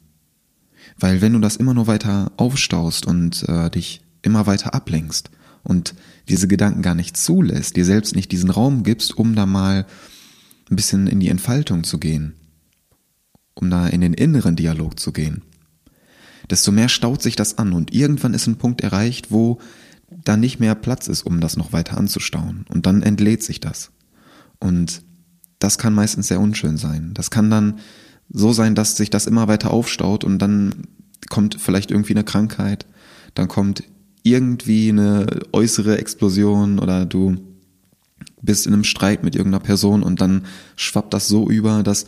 Weil 1.00 1.22
wenn 1.22 1.34
du 1.34 1.40
das 1.40 1.56
immer 1.56 1.74
nur 1.74 1.88
weiter 1.88 2.32
aufstaust 2.38 3.06
und 3.06 3.48
äh, 3.48 3.70
dich 3.70 4.02
immer 4.22 4.48
weiter 4.48 4.74
ablenkst 4.74 5.30
und 5.64 5.94
diese 6.28 6.48
Gedanken 6.48 6.82
gar 6.82 6.96
nicht 6.96 7.18
zulässt, 7.18 7.76
dir 7.76 7.86
selbst 7.86 8.16
nicht 8.16 8.32
diesen 8.32 8.50
Raum 8.50 8.84
gibst, 8.84 9.18
um 9.18 9.36
da 9.36 9.46
mal 9.46 9.86
ein 10.70 10.76
bisschen 10.76 11.08
in 11.08 11.20
die 11.20 11.30
Entfaltung 11.30 11.84
zu 11.84 12.00
gehen, 12.00 12.34
um 13.54 13.70
da 13.70 13.88
in 13.88 14.02
den 14.02 14.14
inneren 14.14 14.56
Dialog 14.56 15.00
zu 15.00 15.12
gehen, 15.12 15.44
desto 16.50 16.72
mehr 16.72 16.90
staut 16.90 17.22
sich 17.22 17.36
das 17.36 17.58
an 17.58 17.74
und 17.74 17.94
irgendwann 17.94 18.34
ist 18.34 18.48
ein 18.48 18.58
Punkt 18.58 18.82
erreicht, 18.82 19.32
wo 19.32 19.60
da 20.10 20.38
nicht 20.38 20.60
mehr 20.60 20.76
Platz 20.76 21.08
ist, 21.08 21.24
um 21.24 21.40
das 21.40 21.58
noch 21.58 21.74
weiter 21.74 21.98
anzustauen. 21.98 22.66
Und 22.70 22.86
dann 22.86 23.04
entlädt 23.04 23.44
sich 23.44 23.60
das. 23.60 23.92
Und 24.60 25.02
das 25.60 25.78
kann 25.78 25.94
meistens 25.94 26.28
sehr 26.28 26.40
unschön 26.40 26.78
sein. 26.78 27.12
Das 27.14 27.32
kann 27.32 27.50
dann 27.50 27.80
so 28.30 28.54
sein, 28.54 28.76
dass 28.76 28.98
sich 28.98 29.10
das 29.10 29.28
immer 29.28 29.48
weiter 29.48 29.72
aufstaut 29.72 30.24
und 30.24 30.40
dann 30.40 30.88
kommt 31.30 31.60
vielleicht 31.60 31.92
irgendwie 31.92 32.14
eine 32.14 32.24
Krankheit, 32.24 32.86
dann 33.34 33.48
kommt 33.48 33.84
irgendwie 34.24 34.90
eine 34.90 35.26
äußere 35.54 35.98
Explosion 35.98 36.80
oder 36.80 37.06
du 37.06 37.38
bist 38.42 38.68
in 38.68 38.74
einem 38.74 38.84
Streit 38.84 39.24
mit 39.24 39.36
irgendeiner 39.36 39.64
Person 39.64 40.04
und 40.04 40.22
dann 40.22 40.46
schwappt 40.76 41.14
das 41.14 41.28
so 41.28 41.50
über, 41.50 41.84
dass 41.84 42.06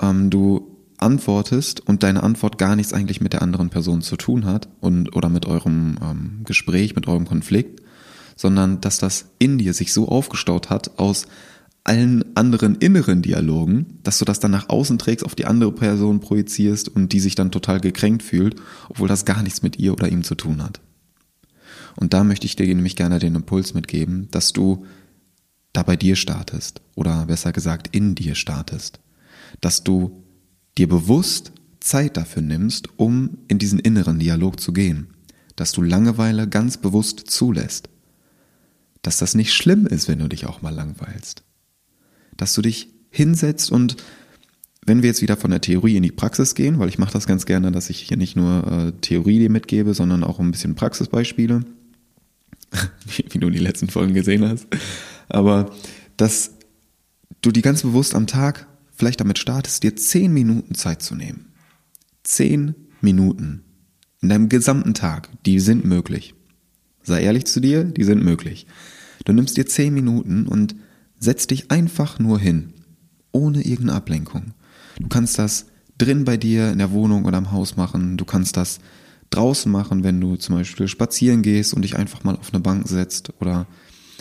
ähm, 0.00 0.30
du 0.30 0.73
antwortest 0.98 1.80
und 1.80 2.02
deine 2.02 2.22
Antwort 2.22 2.58
gar 2.58 2.76
nichts 2.76 2.92
eigentlich 2.92 3.20
mit 3.20 3.32
der 3.32 3.42
anderen 3.42 3.70
Person 3.70 4.02
zu 4.02 4.16
tun 4.16 4.44
hat 4.44 4.68
und 4.80 5.14
oder 5.16 5.28
mit 5.28 5.46
eurem 5.46 5.96
ähm, 6.02 6.40
Gespräch, 6.44 6.94
mit 6.94 7.08
eurem 7.08 7.26
Konflikt, 7.26 7.82
sondern 8.36 8.80
dass 8.80 8.98
das 8.98 9.26
in 9.38 9.58
dir 9.58 9.74
sich 9.74 9.92
so 9.92 10.08
aufgestaut 10.08 10.70
hat 10.70 10.98
aus 10.98 11.26
allen 11.84 12.34
anderen 12.34 12.76
inneren 12.76 13.20
Dialogen, 13.20 13.98
dass 14.02 14.18
du 14.18 14.24
das 14.24 14.40
dann 14.40 14.50
nach 14.50 14.70
außen 14.70 14.98
trägst, 14.98 15.24
auf 15.24 15.34
die 15.34 15.44
andere 15.44 15.70
Person 15.70 16.20
projizierst 16.20 16.88
und 16.88 17.12
die 17.12 17.20
sich 17.20 17.34
dann 17.34 17.50
total 17.50 17.78
gekränkt 17.78 18.22
fühlt, 18.22 18.56
obwohl 18.88 19.06
das 19.06 19.26
gar 19.26 19.42
nichts 19.42 19.62
mit 19.62 19.78
ihr 19.78 19.92
oder 19.92 20.08
ihm 20.08 20.24
zu 20.24 20.34
tun 20.34 20.62
hat. 20.62 20.80
Und 21.96 22.14
da 22.14 22.24
möchte 22.24 22.46
ich 22.46 22.56
dir 22.56 22.66
nämlich 22.66 22.96
gerne 22.96 23.18
den 23.18 23.34
Impuls 23.34 23.74
mitgeben, 23.74 24.28
dass 24.30 24.52
du 24.52 24.86
da 25.74 25.82
bei 25.82 25.96
dir 25.96 26.16
startest 26.16 26.80
oder 26.94 27.26
besser 27.26 27.52
gesagt 27.52 27.94
in 27.94 28.14
dir 28.14 28.34
startest, 28.34 29.00
dass 29.60 29.84
du 29.84 30.23
dir 30.78 30.88
bewusst 30.88 31.52
Zeit 31.80 32.16
dafür 32.16 32.42
nimmst, 32.42 32.88
um 32.98 33.38
in 33.48 33.58
diesen 33.58 33.78
inneren 33.78 34.18
Dialog 34.18 34.60
zu 34.60 34.72
gehen, 34.72 35.08
dass 35.56 35.72
du 35.72 35.82
Langeweile 35.82 36.48
ganz 36.48 36.78
bewusst 36.78 37.30
zulässt, 37.30 37.88
dass 39.02 39.18
das 39.18 39.34
nicht 39.34 39.52
schlimm 39.52 39.86
ist, 39.86 40.08
wenn 40.08 40.18
du 40.18 40.28
dich 40.28 40.46
auch 40.46 40.62
mal 40.62 40.74
langweilst, 40.74 41.44
dass 42.36 42.54
du 42.54 42.62
dich 42.62 42.88
hinsetzt 43.10 43.70
und 43.70 43.96
wenn 44.86 45.02
wir 45.02 45.08
jetzt 45.08 45.22
wieder 45.22 45.36
von 45.36 45.50
der 45.50 45.60
Theorie 45.60 45.96
in 45.96 46.02
die 46.02 46.12
Praxis 46.12 46.54
gehen, 46.54 46.78
weil 46.78 46.88
ich 46.88 46.98
mache 46.98 47.12
das 47.12 47.26
ganz 47.26 47.46
gerne, 47.46 47.72
dass 47.72 47.88
ich 47.90 48.00
hier 48.00 48.16
nicht 48.16 48.36
nur 48.36 48.66
äh, 48.66 48.92
Theorie 49.00 49.38
dir 49.38 49.50
mitgebe, 49.50 49.94
sondern 49.94 50.24
auch 50.24 50.40
ein 50.40 50.50
bisschen 50.50 50.74
Praxisbeispiele, 50.74 51.60
wie, 53.30 53.38
du 53.38 53.50
die 53.50 53.58
letzten 53.58 53.88
Folgen 53.88 54.14
gesehen 54.14 54.46
hast, 54.46 54.66
aber 55.28 55.70
dass 56.16 56.52
du 57.40 57.50
die 57.50 57.62
ganz 57.62 57.82
bewusst 57.82 58.14
am 58.14 58.26
Tag 58.26 58.66
vielleicht 58.94 59.20
damit 59.20 59.38
startest, 59.38 59.82
dir 59.82 59.96
zehn 59.96 60.32
Minuten 60.32 60.74
Zeit 60.74 61.02
zu 61.02 61.14
nehmen. 61.14 61.52
Zehn 62.22 62.74
Minuten 63.00 63.64
in 64.22 64.30
deinem 64.30 64.48
gesamten 64.48 64.94
Tag, 64.94 65.28
die 65.44 65.60
sind 65.60 65.84
möglich. 65.84 66.34
Sei 67.02 67.22
ehrlich 67.22 67.44
zu 67.44 67.60
dir, 67.60 67.84
die 67.84 68.04
sind 68.04 68.24
möglich. 68.24 68.66
Du 69.26 69.32
nimmst 69.32 69.56
dir 69.58 69.66
zehn 69.66 69.92
Minuten 69.92 70.46
und 70.46 70.74
setzt 71.18 71.50
dich 71.50 71.70
einfach 71.70 72.18
nur 72.18 72.38
hin, 72.38 72.72
ohne 73.32 73.62
irgendeine 73.62 73.98
Ablenkung. 73.98 74.54
Du 74.98 75.08
kannst 75.08 75.38
das 75.38 75.66
drin 75.98 76.24
bei 76.24 76.38
dir 76.38 76.70
in 76.70 76.78
der 76.78 76.92
Wohnung 76.92 77.26
oder 77.26 77.36
im 77.36 77.52
Haus 77.52 77.76
machen. 77.76 78.16
Du 78.16 78.24
kannst 78.24 78.56
das 78.56 78.80
draußen 79.28 79.70
machen, 79.70 80.04
wenn 80.04 80.20
du 80.20 80.36
zum 80.36 80.54
Beispiel 80.56 80.88
spazieren 80.88 81.42
gehst 81.42 81.74
und 81.74 81.82
dich 81.82 81.96
einfach 81.96 82.24
mal 82.24 82.36
auf 82.36 82.52
eine 82.52 82.60
Bank 82.60 82.88
setzt 82.88 83.32
oder 83.40 83.66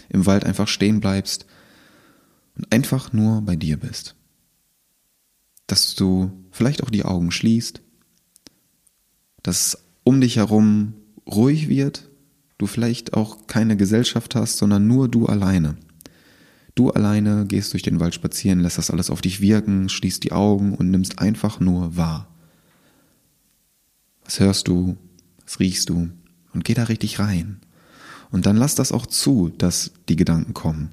im 0.09 0.25
Wald 0.25 0.43
einfach 0.43 0.67
stehen 0.67 0.99
bleibst 0.99 1.45
und 2.57 2.71
einfach 2.73 3.13
nur 3.13 3.41
bei 3.41 3.55
dir 3.55 3.77
bist 3.77 4.15
dass 5.67 5.95
du 5.95 6.31
vielleicht 6.51 6.83
auch 6.83 6.89
die 6.89 7.05
Augen 7.05 7.31
schließt, 7.31 7.81
dass 9.41 9.83
um 10.03 10.21
dich 10.21 10.37
herum 10.37 10.93
ruhig 11.25 11.69
wird, 11.69 12.09
du 12.57 12.67
vielleicht 12.67 13.13
auch 13.13 13.47
keine 13.47 13.77
Gesellschaft 13.77 14.35
hast, 14.35 14.57
sondern 14.57 14.87
nur 14.87 15.09
du 15.09 15.25
alleine. 15.25 15.77
Du 16.75 16.89
alleine 16.89 17.45
gehst 17.45 17.73
durch 17.73 17.83
den 17.83 17.99
Wald 17.99 18.15
spazieren, 18.15 18.59
lässt 18.59 18.77
das 18.77 18.89
alles 18.89 19.09
auf 19.09 19.21
dich 19.21 19.41
wirken, 19.41 19.89
schließt 19.89 20.23
die 20.23 20.31
Augen 20.31 20.73
und 20.75 20.89
nimmst 20.89 21.19
einfach 21.19 21.59
nur 21.59 21.95
wahr. 21.95 22.27
Was 24.25 24.39
hörst 24.39 24.67
du? 24.67 24.97
Was 25.45 25.59
riechst 25.59 25.89
du? 25.89 26.09
Und 26.53 26.63
geh 26.63 26.73
da 26.73 26.83
richtig 26.83 27.19
rein. 27.19 27.59
Und 28.31 28.45
dann 28.45 28.57
lass 28.57 28.75
das 28.75 28.91
auch 28.91 29.05
zu, 29.05 29.49
dass 29.49 29.91
die 30.09 30.15
Gedanken 30.15 30.53
kommen 30.53 30.91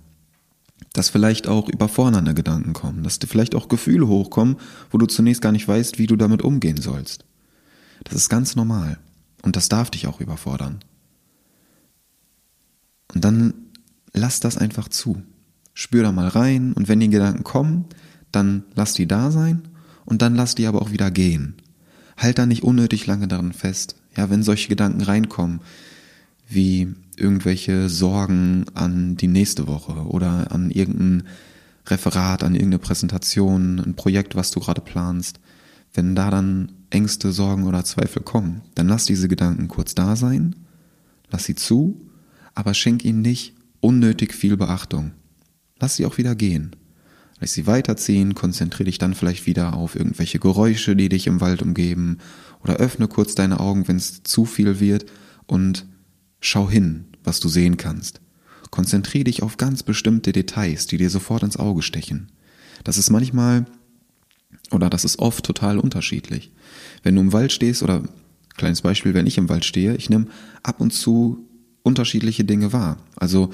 dass 0.93 1.09
vielleicht 1.09 1.47
auch 1.47 1.69
überfordernde 1.69 2.35
Gedanken 2.35 2.73
kommen, 2.73 3.03
dass 3.03 3.19
dir 3.19 3.27
vielleicht 3.27 3.55
auch 3.55 3.69
Gefühle 3.69 4.09
hochkommen, 4.09 4.57
wo 4.91 4.99
du 4.99 5.07
zunächst 5.07 5.43
gar 5.43 5.53
nicht 5.53 5.69
weißt, 5.69 5.99
wie 5.99 6.07
du 6.07 6.17
damit 6.17 6.43
umgehen 6.43 6.81
sollst. 6.81 7.25
Das 8.05 8.15
ist 8.15 8.29
ganz 8.29 8.57
normal 8.57 8.99
und 9.43 9.57
das 9.57 9.69
darf 9.69 9.91
dich 9.91 10.07
auch 10.07 10.21
überfordern. 10.21 10.81
Und 13.15 13.25
dann 13.25 13.55
lass 14.13 14.41
das 14.41 14.57
einfach 14.57 14.89
zu. 14.89 15.23
Spür 15.75 16.03
da 16.03 16.13
mal 16.13 16.29
rein 16.29 16.73
und 16.73 16.89
wenn 16.89 17.01
die 17.01 17.09
Gedanken 17.09 17.45
kommen, 17.45 17.87
dann 18.33 18.65
lass 18.75 18.95
die 18.95 19.07
da 19.07 19.31
sein 19.31 19.63
und 20.05 20.23
dann 20.23 20.35
lass 20.35 20.55
die 20.55 20.67
aber 20.67 20.83
auch 20.83 20.91
wieder 20.91 21.11
gehen. 21.11 21.57
Halt 22.17 22.39
da 22.39 22.47
nicht 22.47 22.63
unnötig 22.63 23.07
lange 23.07 23.29
daran 23.29 23.53
fest. 23.53 23.97
Ja, 24.17 24.29
wenn 24.29 24.43
solche 24.43 24.69
Gedanken 24.69 25.03
reinkommen, 25.03 25.61
wie 26.51 26.89
irgendwelche 27.17 27.89
Sorgen 27.89 28.67
an 28.75 29.17
die 29.17 29.29
nächste 29.29 29.67
Woche 29.67 29.93
oder 30.07 30.51
an 30.53 30.71
irgendein 30.71 31.29
Referat, 31.87 32.43
an 32.43 32.55
irgendeine 32.55 32.79
Präsentation, 32.79 33.79
ein 33.79 33.95
Projekt, 33.95 34.37
was 34.37 34.51
du 34.51 34.61
gerade 34.61 34.81
planst. 34.81 35.41
Wenn 35.93 36.15
da 36.15 36.31
dann 36.31 36.73
Ängste, 36.91 37.33
Sorgen 37.33 37.67
oder 37.67 37.85
Zweifel 37.85 38.23
kommen, 38.23 38.63
dann 38.75 38.89
lass 38.89 39.05
diese 39.05 39.29
Gedanken 39.29 39.69
kurz 39.69 39.95
da 39.95 40.17
sein, 40.17 40.57
lass 41.31 41.45
sie 41.45 41.55
zu, 41.55 42.01
aber 42.55 42.75
schenk 42.75 43.05
ihnen 43.05 43.23
nicht 43.23 43.55
unnötig 43.81 44.35
viel 44.35 44.57
Beachtung. 44.57 45.13
Lass 45.79 45.97
sie 45.97 46.05
auch 46.05 46.19
wieder 46.19 46.35
gehen. 46.35 46.77
Lass 47.41 47.55
sie 47.55 47.67
weiterziehen, 47.67 48.35
konzentriere 48.35 48.85
dich 48.85 48.99
dann 48.99 49.15
vielleicht 49.15 49.47
wieder 49.47 49.75
auf 49.75 49.97
irgendwelche 49.97 50.39
Geräusche, 50.39 50.95
die 50.95 51.09
dich 51.09 51.27
im 51.27 51.41
Wald 51.41 51.63
umgeben, 51.63 52.19
oder 52.63 52.77
öffne 52.77 53.09
kurz 53.09 53.35
deine 53.35 53.61
Augen, 53.61 53.89
wenn 53.89 53.97
es 53.97 54.23
zu 54.23 54.45
viel 54.45 54.81
wird, 54.81 55.07
und 55.47 55.87
schau 56.41 56.69
hin, 56.69 57.05
was 57.25 57.41
du 57.41 57.49
sehen 57.49 57.77
kannst. 57.77 58.21
Konzentriere 58.71 59.25
dich 59.25 59.43
auf 59.43 59.57
ganz 59.57 59.83
bestimmte 59.83 60.33
Details, 60.33 60.87
die 60.87 60.97
dir 60.97 61.11
sofort 61.11 61.43
ins 61.43 61.57
Auge 61.57 61.83
stechen. 61.83 62.31
Das 62.85 62.99
ist 62.99 63.11
manchmal 63.11 63.67
oder 64.71 64.89
das 64.89 65.05
ist 65.05 65.19
oft 65.19 65.45
total 65.45 65.79
unterschiedlich. 65.79 66.53
Wenn 67.03 67.17
du 67.17 67.21
im 67.21 67.33
Wald 67.33 67.53
stehst 67.53 67.83
oder 67.83 68.03
kleines 68.57 68.83
Beispiel, 68.83 69.15
wenn 69.15 69.27
ich 69.27 69.39
im 69.39 69.49
Wald 69.49 69.65
stehe, 69.65 69.97
ich 69.97 70.11
nehme 70.11 70.27
ab 70.63 70.81
und 70.81 70.93
zu 70.93 71.47
unterschiedliche 71.83 72.45
Dinge 72.45 72.73
wahr. 72.73 72.99
Also 73.17 73.51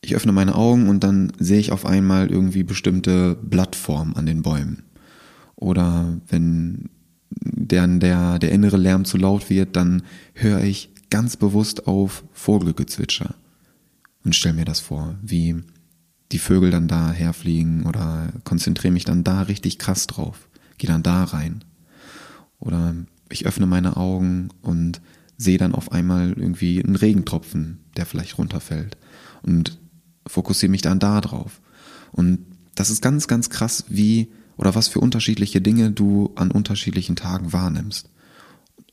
ich 0.00 0.14
öffne 0.14 0.32
meine 0.32 0.54
Augen 0.54 0.88
und 0.88 1.02
dann 1.02 1.32
sehe 1.38 1.60
ich 1.60 1.72
auf 1.72 1.86
einmal 1.86 2.30
irgendwie 2.30 2.62
bestimmte 2.62 3.36
Blattformen 3.42 4.16
an 4.16 4.26
den 4.26 4.42
Bäumen. 4.42 4.84
Oder 5.56 6.18
wenn 6.28 6.90
der, 7.30 7.86
der, 7.86 8.38
der 8.38 8.52
innere 8.52 8.76
Lärm 8.76 9.04
zu 9.04 9.16
laut 9.18 9.50
wird, 9.50 9.76
dann 9.76 10.02
höre 10.34 10.62
ich 10.62 10.90
ganz 11.10 11.36
bewusst 11.36 11.86
auf 11.86 12.24
Vogelgezwitscher 12.32 13.34
und 14.24 14.34
stell 14.34 14.52
mir 14.52 14.64
das 14.64 14.80
vor, 14.80 15.16
wie 15.22 15.62
die 16.32 16.38
Vögel 16.38 16.70
dann 16.70 16.88
da 16.88 17.12
herfliegen 17.12 17.86
oder 17.86 18.32
konzentriere 18.44 18.92
mich 18.92 19.04
dann 19.04 19.24
da 19.24 19.42
richtig 19.42 19.78
krass 19.78 20.06
drauf, 20.06 20.48
gehe 20.76 20.88
dann 20.88 21.02
da 21.02 21.24
rein. 21.24 21.64
Oder 22.58 22.94
ich 23.30 23.46
öffne 23.46 23.66
meine 23.66 23.96
Augen 23.96 24.50
und 24.60 25.00
sehe 25.36 25.58
dann 25.58 25.74
auf 25.74 25.92
einmal 25.92 26.32
irgendwie 26.32 26.82
einen 26.84 26.96
Regentropfen, 26.96 27.78
der 27.96 28.04
vielleicht 28.04 28.36
runterfällt 28.36 28.98
und 29.42 29.78
fokussiere 30.26 30.70
mich 30.70 30.82
dann 30.82 30.98
da 30.98 31.20
drauf. 31.20 31.60
Und 32.12 32.40
das 32.74 32.90
ist 32.90 33.00
ganz, 33.00 33.28
ganz 33.28 33.48
krass, 33.48 33.84
wie 33.88 34.30
oder 34.56 34.74
was 34.74 34.88
für 34.88 35.00
unterschiedliche 35.00 35.60
Dinge 35.60 35.92
du 35.92 36.32
an 36.34 36.50
unterschiedlichen 36.50 37.16
Tagen 37.16 37.52
wahrnimmst. 37.52 38.10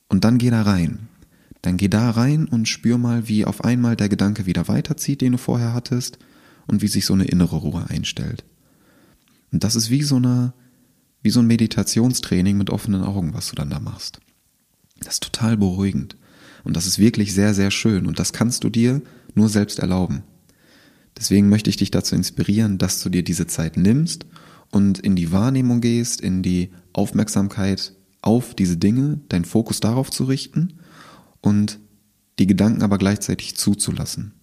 Und 0.08 0.24
dann 0.24 0.38
geh 0.38 0.52
da 0.52 0.62
rein 0.62 1.08
dann 1.66 1.78
geh 1.78 1.88
da 1.88 2.12
rein 2.12 2.46
und 2.48 2.68
spür 2.68 2.98
mal, 2.98 3.28
wie 3.28 3.46
auf 3.46 3.64
einmal 3.64 3.96
der 3.96 4.10
Gedanke 4.10 4.46
wieder 4.46 4.68
weiterzieht, 4.68 5.22
den 5.22 5.34
du 5.34 5.38
vorher 5.38 5.74
hattest, 5.74 6.20
und 6.68 6.82
wie 6.82 6.88
sich 6.88 7.06
so 7.06 7.14
eine 7.14 7.26
innere 7.26 7.58
Ruhe 7.58 7.86
einstellt. 7.90 8.44
Und 9.52 9.64
das 9.64 9.76
ist 9.76 9.90
wie 9.90 10.04
so 10.04 10.16
eine, 10.16 10.54
wie 11.22 11.30
so 11.30 11.40
ein 11.40 11.48
Meditationstraining 11.48 12.58
mit 12.58 12.70
offenen 12.70 13.04
Augen, 13.04 13.34
was 13.34 13.50
du 13.50 13.56
dann 13.56 13.70
da 13.70 13.80
machst. 13.80 14.20
Das 15.00 15.16
ist 15.16 15.24
total 15.24 15.58
beruhigend. 15.58 16.18
Und 16.64 16.76
das 16.76 16.88
ist 16.88 16.98
wirklich 16.98 17.34
sehr, 17.34 17.54
sehr 17.54 17.70
schön. 17.70 18.08
Und 18.08 18.18
das 18.18 18.34
kannst 18.34 18.64
du 18.64 18.70
dir 18.70 19.02
nur 19.36 19.50
selbst 19.50 19.80
erlauben. 19.80 20.24
Deswegen 21.18 21.50
möchte 21.50 21.70
ich 21.70 21.78
dich 21.78 21.92
dazu 21.92 22.16
inspirieren, 22.16 22.78
dass 22.78 23.02
du 23.02 23.10
dir 23.10 23.24
diese 23.24 23.48
Zeit 23.48 23.78
nimmst 23.78 24.26
und 24.72 25.00
in 25.00 25.16
die 25.16 25.32
Wahrnehmung 25.32 25.82
gehst, 25.82 26.20
in 26.20 26.42
die 26.42 26.72
Aufmerksamkeit 26.94 27.94
auf 28.22 28.56
diese 28.56 28.78
Dinge, 28.78 29.20
deinen 29.30 29.46
Fokus 29.46 29.80
darauf 29.80 30.10
zu 30.10 30.24
richten 30.26 30.80
und 31.46 31.80
die 32.40 32.48
Gedanken 32.48 32.82
aber 32.82 32.98
gleichzeitig 32.98 33.56
zuzulassen. 33.56 34.34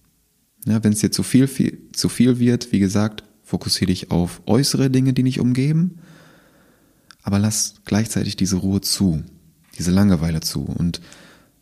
Ja, 0.65 0.85
wenn 0.85 0.93
es 0.93 1.01
dir 1.01 1.11
zu 1.11 1.25
viel, 1.25 1.49
viel, 1.49 1.79
zu 1.93 2.09
viel 2.09 2.39
wird, 2.39 2.71
wie 2.71 2.79
gesagt, 2.79 3.25
fokussiere 3.43 3.89
dich 3.89 4.13
auf 4.13 4.41
äußere 4.47 4.89
Dinge, 4.89 5.13
die 5.13 5.25
dich 5.25 5.41
umgeben, 5.41 5.99
aber 7.25 7.41
lass 7.41 7.75
gleichzeitig 7.85 8.37
diese 8.37 8.57
Ruhe 8.57 8.81
zu, 8.81 9.23
diese 9.79 9.91
Langeweile 9.91 10.41
zu 10.41 10.63
und 10.63 11.01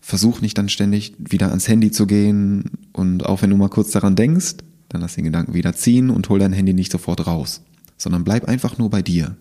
versuch 0.00 0.42
nicht 0.42 0.58
dann 0.58 0.68
ständig 0.68 1.14
wieder 1.18 1.48
ans 1.48 1.68
Handy 1.68 1.90
zu 1.90 2.06
gehen 2.06 2.70
und 2.92 3.24
auch 3.24 3.40
wenn 3.40 3.50
du 3.50 3.56
mal 3.56 3.70
kurz 3.70 3.90
daran 3.90 4.16
denkst, 4.16 4.56
dann 4.90 5.00
lass 5.00 5.14
den 5.14 5.24
Gedanken 5.24 5.54
wieder 5.54 5.74
ziehen 5.74 6.10
und 6.10 6.28
hol 6.28 6.38
dein 6.38 6.52
Handy 6.52 6.74
nicht 6.74 6.92
sofort 6.92 7.26
raus, 7.26 7.62
sondern 7.96 8.24
bleib 8.24 8.44
einfach 8.44 8.76
nur 8.76 8.90
bei 8.90 9.00
dir. 9.00 9.36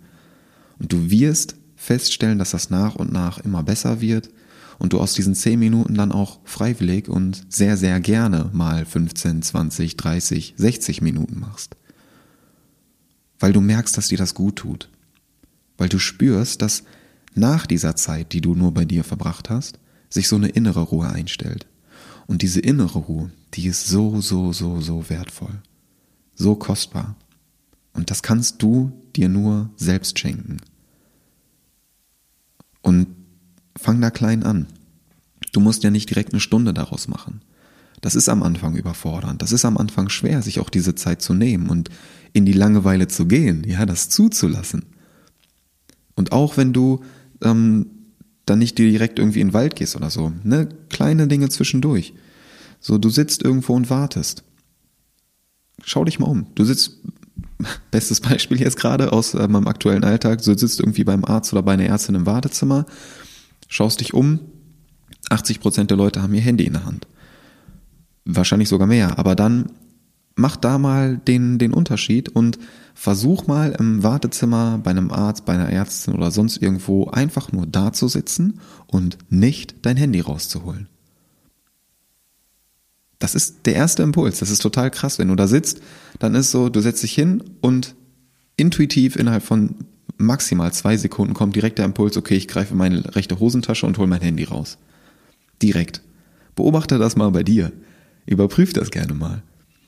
Und 0.80 0.94
du 0.94 1.12
wirst 1.12 1.56
feststellen, 1.76 2.40
dass 2.40 2.52
das 2.52 2.70
nach 2.70 2.96
und 2.96 3.12
nach 3.12 3.40
immer 3.40 3.64
besser 3.64 4.00
wird 4.00 4.30
und 4.80 4.94
du 4.94 5.00
aus 5.00 5.14
diesen 5.14 5.36
10 5.36 5.60
Minuten 5.60 5.94
dann 5.94 6.12
auch 6.12 6.40
freiwillig 6.46 7.10
und 7.10 7.46
sehr, 7.50 7.78
sehr 7.78 8.00
gerne 8.00 8.50
mal 8.54 8.86
15, 8.86 9.42
20, 9.44 9.98
30, 9.98 10.54
60 10.58 11.02
Minuten 11.02 11.40
machst. 11.40 11.76
Weil 13.40 13.54
du 13.54 13.62
merkst, 13.62 13.96
dass 13.98 14.08
dir 14.08 14.18
das 14.18 14.34
gut 14.34 14.56
tut. 14.56 14.90
Weil 15.78 15.90
du 15.90 16.00
spürst, 16.00 16.62
dass 16.62 16.84
nach 17.36 17.68
dieser 17.68 17.96
Zeit, 17.96 18.34
die 18.34 18.42
du 18.42 18.56
nur 18.56 18.74
bei 18.74 18.86
dir 18.86 19.04
verbracht 19.04 19.50
hast, 19.50 19.80
sich 20.10 20.28
so 20.28 20.38
eine 20.38 20.50
innere 20.50 20.82
Ruhe 20.82 21.10
einstellt. 21.10 21.68
Und 22.26 22.42
diese 22.42 22.60
innere 22.60 23.00
Ruhe, 23.00 23.32
die 23.54 23.68
ist 23.68 23.88
so, 23.88 24.22
so, 24.22 24.54
so, 24.54 24.82
so 24.82 25.10
wertvoll. 25.10 25.62
So 26.36 26.56
kostbar. 26.56 27.16
Und 27.94 28.12
das 28.12 28.24
kannst 28.24 28.62
du 28.62 28.92
dir 29.16 29.30
nur 29.30 29.70
selbst 29.76 30.20
schenken. 30.20 30.58
Und 32.82 33.08
fang 33.78 34.00
da 34.02 34.10
klein 34.10 34.44
an. 34.44 34.68
Du 35.52 35.60
musst 35.60 35.84
ja 35.84 35.92
nicht 35.92 36.10
direkt 36.10 36.34
eine 36.34 36.40
Stunde 36.40 36.74
daraus 36.74 37.08
machen. 37.08 37.42
Das 38.02 38.16
ist 38.16 38.30
am 38.30 38.44
Anfang 38.44 38.76
überfordernd. 38.76 39.42
Das 39.42 39.52
ist 39.52 39.66
am 39.66 39.78
Anfang 39.78 40.10
schwer, 40.10 40.42
sich 40.42 40.60
auch 40.60 40.70
diese 40.70 40.96
Zeit 40.96 41.22
zu 41.22 41.34
nehmen 41.34 41.70
und 41.70 41.90
in 42.34 42.46
die 42.46 42.54
Langeweile 42.54 43.08
zu 43.08 43.26
gehen, 43.26 43.64
ja, 43.68 43.86
das 43.86 44.10
zuzulassen. 44.10 44.86
Und 46.16 46.32
auch 46.32 46.58
wenn 46.58 46.74
du 46.74 47.04
ähm, 47.42 47.88
dann 48.46 48.60
nicht 48.60 48.78
direkt 48.78 49.20
irgendwie 49.20 49.42
in 49.42 49.50
den 49.50 49.54
Wald 49.54 49.76
gehst 49.76 49.96
oder 49.96 50.10
so, 50.10 50.32
ne, 50.44 50.70
kleine 50.90 51.28
Dinge 51.28 51.50
zwischendurch. 51.50 52.14
So, 52.80 52.98
du 52.98 53.10
sitzt 53.10 53.44
irgendwo 53.44 53.74
und 53.74 53.90
wartest. 53.90 54.44
Schau 55.84 56.04
dich 56.06 56.20
mal 56.20 56.28
um. 56.28 56.48
Du 56.56 56.64
sitzt, 56.64 56.98
bestes 57.92 58.22
Beispiel 58.22 58.60
jetzt 58.60 58.78
gerade 58.78 59.12
aus 59.12 59.34
äh, 59.34 59.48
meinem 59.48 59.68
aktuellen 59.68 60.04
Alltag, 60.04 60.42
du 60.42 60.58
sitzt 60.58 60.80
irgendwie 60.80 61.04
beim 61.04 61.26
Arzt 61.26 61.52
oder 61.54 61.64
bei 61.64 61.74
einer 61.74 61.86
Ärztin 61.86 62.16
im 62.16 62.26
Wartezimmer, 62.26 62.86
schaust 63.70 64.02
dich 64.02 64.14
um, 64.14 64.40
80 65.30 65.62
Prozent 65.62 65.90
der 65.92 65.98
Leute 65.98 66.22
haben 66.22 66.34
ihr 66.34 66.42
Handy 66.42 66.66
in 66.66 66.74
der 66.74 66.86
Hand. 66.86 67.08
Wahrscheinlich 68.26 68.68
sogar 68.68 68.88
mehr. 68.88 69.18
Aber 69.18 69.36
dann 69.36 69.72
mach 70.36 70.56
da 70.58 70.78
mal 70.78 71.18
den, 71.18 71.60
den 71.60 71.74
Unterschied 71.74 72.30
und 72.30 72.60
versuch 72.94 73.48
mal 73.48 73.76
im 73.78 74.04
Wartezimmer 74.04 74.80
bei 74.84 74.92
einem 74.92 75.12
Arzt, 75.12 75.46
bei 75.46 75.54
einer 75.54 75.70
Ärztin 75.70 76.16
oder 76.16 76.32
sonst 76.32 76.58
irgendwo 76.58 77.08
einfach 77.08 77.52
nur 77.52 77.66
da 77.66 77.94
zu 77.94 78.08
sitzen 78.08 78.60
und 78.88 79.18
nicht 79.30 79.86
dein 79.86 79.98
Handy 79.98 80.20
rauszuholen. 80.20 80.88
Das 83.20 83.36
ist 83.36 83.66
der 83.66 83.76
erste 83.76 84.02
Impuls. 84.02 84.40
Das 84.40 84.50
ist 84.50 84.62
total 84.62 84.90
krass. 84.92 85.20
Wenn 85.20 85.28
du 85.28 85.36
da 85.36 85.46
sitzt, 85.46 85.82
dann 86.20 86.36
ist 86.36 86.52
so, 86.52 86.70
du 86.70 86.80
setzt 86.80 87.04
dich 87.04 87.14
hin 87.14 87.44
und 87.62 87.96
intuitiv 88.56 89.18
innerhalb 89.18 89.44
von 89.44 89.76
maximal 90.20 90.72
zwei 90.72 90.98
Sekunden 90.98 91.34
kommt 91.34 91.56
direkt 91.56 91.80
der 91.80 91.86
Impuls, 91.86 92.18
okay, 92.18 92.36
ich 92.36 92.48
greife 92.48 92.76
meine 92.76 93.16
rechte 93.16 93.40
Hosentasche 93.40 93.88
und 93.88 93.98
hole 93.98 94.08
mein 94.08 94.22
Handy 94.22 94.44
raus. 94.44 94.78
Direkt. 95.62 96.02
Beobachte 96.56 97.00
das 97.00 97.16
mal 97.16 97.32
bei 97.32 97.42
dir. 97.42 97.72
Überprüf 98.26 98.74
das 98.74 98.92
gerne 98.92 99.14
mal. 99.14 99.42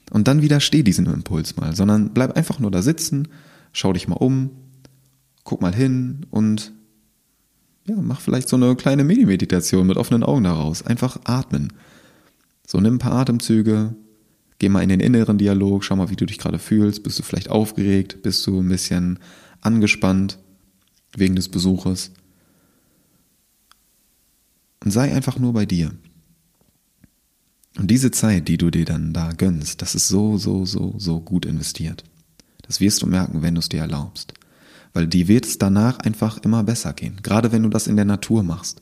Und 0.10 0.28
dann 0.28 0.42
widersteh 0.42 0.84
diesen 0.84 1.06
Impuls 1.06 1.58
mal, 1.58 1.76
sondern 1.76 2.14
bleib 2.14 2.36
einfach 2.36 2.60
nur 2.60 2.72
da 2.72 2.82
sitzen, 2.82 3.28
schau 3.72 3.94
dich 3.94 4.08
mal 4.08 4.16
um, 4.16 4.50
guck 5.44 5.62
mal 5.62 5.76
hin 5.76 6.26
und 6.32 6.74
ja, 7.88 7.96
mach 7.98 8.22
vielleicht 8.22 8.48
so 8.48 8.56
eine 8.56 8.76
kleine 8.76 9.04
Mini-Meditation 9.04 9.88
mit 9.88 9.98
offenen 9.98 10.24
Augen 10.24 10.44
daraus. 10.44 10.86
Einfach 10.86 11.20
atmen. 11.24 11.74
So 12.66 12.80
nimm 12.80 12.96
ein 12.96 13.00
paar 13.00 13.14
Atemzüge, 13.14 13.96
geh 14.60 14.70
mal 14.70 14.84
in 14.84 14.90
den 14.90 15.00
inneren 15.00 15.38
Dialog, 15.38 15.84
schau 15.84 15.96
mal, 15.96 16.10
wie 16.10 16.16
du 16.16 16.26
dich 16.26 16.38
gerade 16.38 16.60
fühlst. 16.60 17.04
Bist 17.04 17.20
du 17.20 17.24
vielleicht 17.24 17.50
aufgeregt? 17.50 18.22
Bist 18.22 18.46
du 18.48 18.62
ein 18.62 18.70
bisschen 18.70 19.20
angespannt 19.62 20.38
wegen 21.16 21.36
des 21.36 21.50
Besuches? 21.50 22.12
Und 24.84 24.92
sei 24.92 25.14
einfach 25.14 25.38
nur 25.40 25.54
bei 25.54 25.66
dir. 25.66 25.94
Und 27.78 27.90
diese 27.90 28.12
Zeit, 28.12 28.48
die 28.48 28.58
du 28.58 28.70
dir 28.70 28.86
dann 28.86 29.14
da 29.14 29.32
gönnst, 29.32 29.82
das 29.82 29.96
ist 29.96 30.08
so, 30.08 30.38
so, 30.38 30.66
so, 30.66 30.96
so 30.98 31.22
gut 31.22 31.46
investiert. 31.46 32.04
Das 32.64 32.80
wirst 32.80 33.02
du 33.02 33.08
merken, 33.08 33.42
wenn 33.42 33.56
du 33.56 33.60
es 33.60 33.70
dir 33.70 33.82
erlaubst. 33.82 34.34
Weil 34.94 35.08
die 35.08 35.28
wird 35.28 35.46
es 35.46 35.58
danach 35.58 36.00
einfach 36.00 36.38
immer 36.40 36.64
besser 36.64 36.94
gehen. 36.94 37.20
Gerade 37.24 37.52
wenn 37.52 37.64
du 37.64 37.70
das 37.70 37.88
in 37.88 37.96
der 37.96 38.06
Natur 38.06 38.44
machst. 38.44 38.82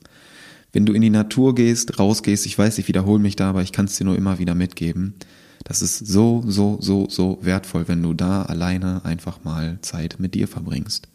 Wenn 0.71 0.85
du 0.85 0.93
in 0.93 1.01
die 1.01 1.09
Natur 1.09 1.55
gehst, 1.55 1.99
rausgehst, 1.99 2.45
ich 2.45 2.57
weiß, 2.57 2.77
ich 2.77 2.87
wiederhole 2.87 3.21
mich 3.21 3.35
da, 3.35 3.49
aber 3.49 3.61
ich 3.61 3.71
kann 3.71 3.85
es 3.85 3.95
dir 3.95 4.05
nur 4.05 4.15
immer 4.15 4.39
wieder 4.39 4.55
mitgeben. 4.55 5.15
Das 5.63 5.81
ist 5.81 5.97
so, 6.07 6.43
so, 6.45 6.77
so, 6.81 7.07
so 7.09 7.39
wertvoll, 7.41 7.87
wenn 7.87 8.01
du 8.01 8.13
da 8.13 8.43
alleine 8.43 9.03
einfach 9.05 9.43
mal 9.43 9.79
Zeit 9.81 10.17
mit 10.19 10.35
dir 10.35 10.47
verbringst. 10.47 11.07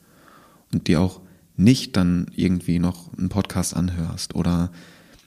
Und 0.73 0.89
dir 0.89 1.01
auch 1.01 1.21
nicht 1.57 1.97
dann 1.97 2.27
irgendwie 2.35 2.79
noch 2.79 3.17
einen 3.17 3.29
Podcast 3.29 3.77
anhörst 3.77 4.35
oder 4.35 4.71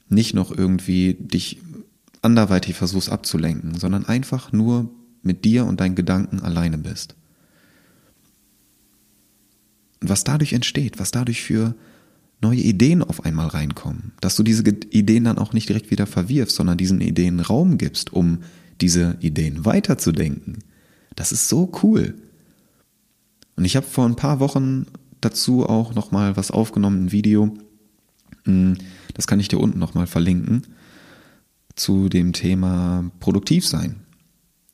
nicht 0.10 0.34
noch 0.34 0.52
irgendwie 0.52 1.16
dich 1.20 1.60
anderweitig 2.22 2.76
versuchst 2.76 3.10
abzulenken, 3.10 3.76
sondern 3.76 4.06
einfach 4.06 4.52
nur 4.52 4.90
mit 5.24 5.46
dir 5.46 5.66
und 5.66 5.80
deinen 5.80 5.96
Gedanken 5.96 6.40
alleine 6.42 6.78
bist. 6.78 7.16
Und 10.02 10.10
was 10.10 10.24
dadurch 10.24 10.54
entsteht, 10.54 11.00
was 11.00 11.12
dadurch 11.12 11.42
für 11.42 11.76
neue 12.42 12.60
Ideen 12.60 13.04
auf 13.04 13.26
einmal 13.26 13.48
reinkommen, 13.48 14.14
dass 14.22 14.36
du 14.36 14.44
diese 14.44 14.64
Ideen 14.64 15.24
dann 15.24 15.38
auch 15.38 15.54
nicht 15.54 15.70
direkt 15.70 15.90
wieder 15.90 16.06
verwirfst, 16.06 16.56
sondern 16.56 16.78
diesen 16.78 17.02
Ideen 17.02 17.40
Raum 17.40 17.78
gibst, 17.78 18.14
um 18.14 18.40
diese 18.82 19.18
Ideen 19.20 19.66
weiterzudenken. 19.66 20.60
Das 21.16 21.32
ist 21.32 21.50
so 21.50 21.72
cool. 21.84 22.16
Und 23.56 23.66
ich 23.66 23.76
habe 23.76 23.86
vor 23.86 24.06
ein 24.06 24.16
paar 24.16 24.40
Wochen 24.40 24.86
dazu 25.22 25.66
auch 25.66 25.96
nochmal 25.96 26.38
was 26.38 26.52
aufgenommen, 26.52 27.06
ein 27.06 27.12
Video. 27.12 27.54
Hm, 28.46 28.78
das 29.14 29.28
kann 29.28 29.40
ich 29.40 29.48
dir 29.48 29.60
unten 29.60 29.80
nochmal 29.80 30.08
verlinken 30.08 30.64
zu 31.76 32.10
dem 32.10 32.34
Thema 32.34 33.12
produktiv 33.20 33.66
sein. 33.66 33.98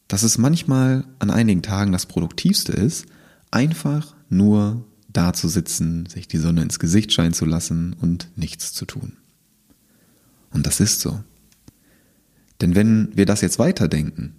Dass 0.08 0.24
es 0.24 0.38
manchmal 0.38 1.06
an 1.20 1.30
einigen 1.30 1.62
Tagen 1.62 1.92
das 1.92 2.06
Produktivste 2.06 2.72
ist, 2.72 3.06
einfach 3.52 4.16
nur 4.30 4.86
da 5.10 5.34
zu 5.34 5.48
sitzen, 5.48 6.08
sich 6.08 6.28
die 6.28 6.38
Sonne 6.38 6.62
ins 6.62 6.80
Gesicht 6.80 7.14
scheinen 7.14 7.34
zu 7.34 7.46
lassen 7.46 7.96
und 8.00 8.30
nichts 8.36 8.74
zu 8.74 8.86
tun. 8.86 9.14
Und 10.52 10.66
das 10.66 10.80
ist 10.80 11.02
so. 11.02 11.24
Denn 12.62 12.76
wenn 12.76 13.16
wir 13.16 13.26
das 13.26 13.42
jetzt 13.42 13.60
weiterdenken, 13.60 14.36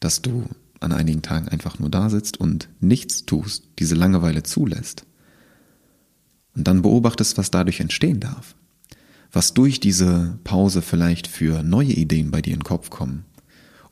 dass 0.00 0.22
du 0.22 0.48
an 0.80 0.92
einigen 0.92 1.22
Tagen 1.22 1.48
einfach 1.48 1.78
nur 1.78 1.90
da 1.90 2.08
sitzt 2.08 2.38
und 2.38 2.68
nichts 2.80 3.26
tust, 3.26 3.64
diese 3.78 3.94
Langeweile 3.94 4.42
zulässt, 4.42 5.04
und 6.54 6.66
dann 6.66 6.82
beobachtest, 6.82 7.38
was 7.38 7.52
dadurch 7.52 7.78
entstehen 7.80 8.18
darf, 8.18 8.56
was 9.30 9.54
durch 9.54 9.78
diese 9.78 10.38
Pause 10.42 10.82
vielleicht 10.82 11.28
für 11.28 11.62
neue 11.62 11.92
Ideen 11.92 12.30
bei 12.30 12.42
dir 12.42 12.52
in 12.52 12.60
den 12.60 12.64
Kopf 12.64 12.90
kommen 12.90 13.24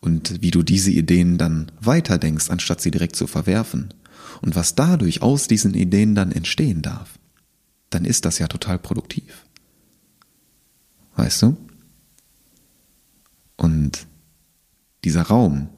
und 0.01 0.43
wie 0.43 0.51
du 0.51 0.62
diese 0.62 0.91
Ideen 0.91 1.39
dann 1.39 1.71
weiterdenkst, 1.81 2.51
anstatt 2.51 2.81
sie 2.81 2.91
direkt 2.91 3.15
zu 3.17 3.27
verwerfen 3.27 3.95
und 4.43 4.57
was 4.57 4.75
dadurch 4.75 5.23
aus 5.23 5.47
diesen 5.47 5.75
Ideen 5.75 6.15
dann 6.15 6.33
entstehen 6.33 6.83
darf, 6.83 7.19
dann 7.91 8.05
ist 8.05 8.25
das 8.25 8.39
ja 8.39 8.49
total 8.49 8.79
produktiv. 8.79 9.47
Weißt 11.15 11.43
du? 11.43 11.57
Und 13.57 14.07
dieser 15.07 15.23
Raum, 15.23 15.69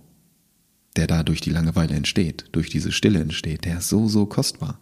der 0.97 1.07
da 1.07 1.23
durch 1.23 1.43
die 1.43 1.51
Langeweile 1.51 1.95
entsteht, 1.95 2.47
durch 2.53 2.71
diese 2.71 2.93
Stille 2.93 3.21
entsteht, 3.21 3.67
der 3.67 3.79
ist 3.79 3.91
so, 3.91 4.09
so 4.09 4.25
kostbar. 4.25 4.81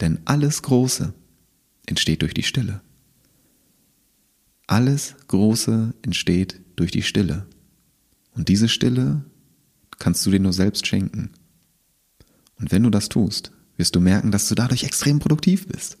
Denn 0.00 0.20
alles 0.24 0.62
Große 0.62 1.12
entsteht 1.84 2.22
durch 2.22 2.32
die 2.32 2.44
Stille. 2.44 2.80
Alles 4.66 5.14
Große 5.28 5.92
entsteht 6.00 6.62
durch 6.76 6.92
die 6.92 7.02
Stille. 7.02 7.46
Und 8.34 8.48
diese 8.48 8.70
Stille 8.70 9.22
kannst 9.98 10.24
du 10.24 10.30
dir 10.30 10.40
nur 10.40 10.54
selbst 10.54 10.86
schenken. 10.86 11.32
Und 12.58 12.72
wenn 12.72 12.84
du 12.84 12.88
das 12.88 13.10
tust, 13.10 13.52
wirst 13.76 13.94
du 13.94 14.00
merken, 14.00 14.30
dass 14.30 14.48
du 14.48 14.54
dadurch 14.54 14.84
extrem 14.84 15.18
produktiv 15.18 15.68
bist. 15.68 15.98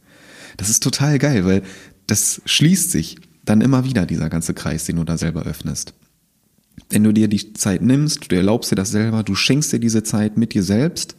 Das 0.56 0.70
ist 0.70 0.82
total 0.82 1.18
geil, 1.18 1.44
weil 1.44 1.62
das 2.06 2.40
schließt 2.46 2.90
sich 2.90 3.18
dann 3.44 3.60
immer 3.60 3.84
wieder, 3.84 4.06
dieser 4.06 4.30
ganze 4.30 4.54
Kreis, 4.54 4.86
den 4.86 4.96
du 4.96 5.04
da 5.04 5.18
selber 5.18 5.42
öffnest. 5.42 5.92
Wenn 6.90 7.04
du 7.04 7.12
dir 7.12 7.28
die 7.28 7.52
Zeit 7.54 7.82
nimmst, 7.82 8.30
du 8.30 8.36
erlaubst 8.36 8.70
dir 8.70 8.76
das 8.76 8.90
selber, 8.90 9.22
du 9.22 9.34
schenkst 9.34 9.72
dir 9.72 9.80
diese 9.80 10.02
Zeit 10.02 10.36
mit 10.36 10.54
dir 10.54 10.62
selbst, 10.62 11.16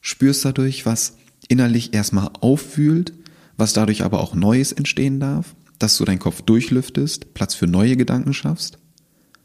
spürst 0.00 0.44
dadurch, 0.44 0.86
was 0.86 1.14
innerlich 1.48 1.94
erstmal 1.94 2.30
auffühlt, 2.40 3.12
was 3.56 3.72
dadurch 3.72 4.04
aber 4.04 4.20
auch 4.20 4.34
Neues 4.34 4.72
entstehen 4.72 5.20
darf 5.20 5.54
dass 5.80 5.96
du 5.96 6.04
deinen 6.04 6.20
Kopf 6.20 6.42
durchlüftest, 6.42 7.34
Platz 7.34 7.54
für 7.54 7.66
neue 7.66 7.96
Gedanken 7.96 8.32
schaffst, 8.32 8.78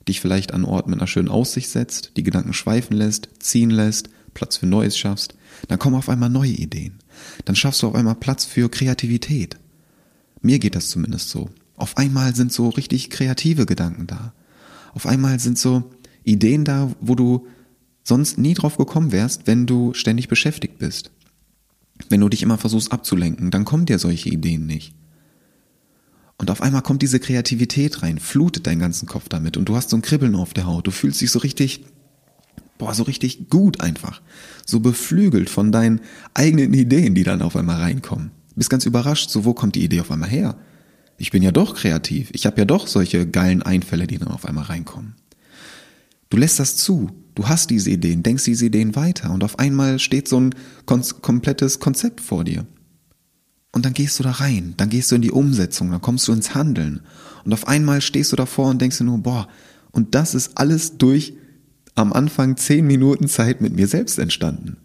dich 0.07 0.21
vielleicht 0.21 0.53
an 0.53 0.65
Ort 0.65 0.87
mit 0.87 0.99
einer 0.99 1.07
schönen 1.07 1.29
Aussicht 1.29 1.69
setzt, 1.69 2.11
die 2.17 2.23
Gedanken 2.23 2.53
schweifen 2.53 2.95
lässt, 2.95 3.29
ziehen 3.39 3.71
lässt, 3.71 4.09
Platz 4.35 4.57
für 4.57 4.67
Neues 4.67 4.97
schaffst, 4.97 5.33
dann 5.69 5.79
kommen 5.79 5.95
auf 5.95 6.09
einmal 6.09 6.29
neue 6.29 6.51
Ideen. 6.51 6.99
Dann 7.45 7.55
schaffst 7.55 7.81
du 7.81 7.87
auf 7.87 7.95
einmal 7.95 8.15
Platz 8.15 8.43
für 8.43 8.69
Kreativität. 8.69 9.57
Mir 10.41 10.59
geht 10.59 10.75
das 10.75 10.89
zumindest 10.89 11.29
so. 11.29 11.49
Auf 11.77 11.97
einmal 11.97 12.35
sind 12.35 12.51
so 12.51 12.69
richtig 12.69 13.09
kreative 13.09 13.65
Gedanken 13.65 14.05
da. 14.05 14.33
Auf 14.95 15.05
einmal 15.05 15.39
sind 15.39 15.59
so 15.59 15.83
Ideen 16.23 16.63
da, 16.63 16.89
wo 17.01 17.15
du 17.15 17.45
sonst 18.03 18.37
nie 18.37 18.53
drauf 18.53 18.77
gekommen 18.77 19.11
wärst, 19.11 19.45
wenn 19.45 19.65
du 19.67 19.93
ständig 19.93 20.29
beschäftigt 20.29 20.79
bist. 20.79 21.11
Wenn 22.09 22.21
du 22.21 22.29
dich 22.29 22.41
immer 22.41 22.57
versuchst 22.57 22.91
abzulenken, 22.91 23.51
dann 23.51 23.65
kommen 23.65 23.85
dir 23.85 23.99
solche 23.99 24.29
Ideen 24.29 24.65
nicht. 24.65 24.95
Und 26.37 26.49
auf 26.49 26.61
einmal 26.61 26.81
kommt 26.81 27.01
diese 27.01 27.19
Kreativität 27.19 28.03
rein, 28.03 28.19
flutet 28.19 28.67
deinen 28.67 28.79
ganzen 28.79 29.07
Kopf 29.07 29.29
damit 29.29 29.57
und 29.57 29.67
du 29.67 29.75
hast 29.75 29.89
so 29.89 29.97
ein 29.97 30.01
Kribbeln 30.01 30.35
auf 30.35 30.53
der 30.53 30.65
Haut. 30.65 30.87
Du 30.87 30.91
fühlst 30.91 31.19
dich 31.19 31.31
so 31.31 31.39
richtig, 31.39 31.85
boah, 32.77 32.93
so 32.93 33.03
richtig 33.03 33.49
gut 33.49 33.81
einfach. 33.81 34.21
So 34.65 34.79
beflügelt 34.79 35.49
von 35.49 35.71
deinen 35.71 36.01
eigenen 36.33 36.73
Ideen, 36.73 37.15
die 37.15 37.23
dann 37.23 37.41
auf 37.41 37.55
einmal 37.55 37.81
reinkommen. 37.81 38.31
Bist 38.55 38.69
ganz 38.69 38.85
überrascht, 38.85 39.29
so 39.29 39.43
wo 39.43 39.53
kommt 39.53 39.75
die 39.75 39.83
Idee 39.83 39.99
auf 39.99 40.11
einmal 40.11 40.29
her? 40.29 40.57
Ich 41.17 41.31
bin 41.31 41.43
ja 41.43 41.51
doch 41.51 41.75
kreativ. 41.75 42.29
Ich 42.33 42.45
habe 42.45 42.59
ja 42.59 42.65
doch 42.65 42.87
solche 42.87 43.27
geilen 43.27 43.61
Einfälle, 43.61 44.07
die 44.07 44.17
dann 44.17 44.29
auf 44.29 44.45
einmal 44.45 44.65
reinkommen. 44.65 45.15
Du 46.29 46.37
lässt 46.37 46.59
das 46.59 46.75
zu. 46.75 47.11
Du 47.35 47.47
hast 47.47 47.69
diese 47.69 47.91
Ideen, 47.91 48.23
denkst 48.23 48.45
diese 48.45 48.65
Ideen 48.65 48.95
weiter 48.95 49.31
und 49.31 49.43
auf 49.43 49.59
einmal 49.59 49.99
steht 49.99 50.27
so 50.27 50.39
ein 50.39 50.55
komplettes 50.85 51.79
Konzept 51.79 52.21
vor 52.21 52.45
dir. 52.45 52.65
Und 53.73 53.85
dann 53.85 53.93
gehst 53.93 54.19
du 54.19 54.23
da 54.23 54.31
rein, 54.31 54.73
dann 54.77 54.89
gehst 54.89 55.11
du 55.11 55.15
in 55.15 55.21
die 55.21 55.31
Umsetzung, 55.31 55.91
dann 55.91 55.99
kommst 55.99 56.27
du 56.29 56.31
ins 56.31 56.55
Handeln. 56.55 57.01
Und 57.43 57.51
auf 57.51 57.67
einmal 57.67 57.99
stehst 57.99 58.31
du 58.31 58.37
davor 58.37 58.69
und 58.69 58.81
denkst 58.81 58.99
dir 58.99 59.03
nur, 59.03 59.17
boah, 59.17 59.49
und 59.91 60.15
das 60.15 60.33
ist 60.33 60.57
alles 60.57 60.97
durch 60.97 61.33
am 61.93 62.13
Anfang 62.13 62.55
zehn 62.55 62.87
Minuten 62.87 63.27
Zeit 63.27 63.59
mit 63.59 63.75
mir 63.75 63.87
selbst 63.87 64.17
entstanden. 64.17 64.77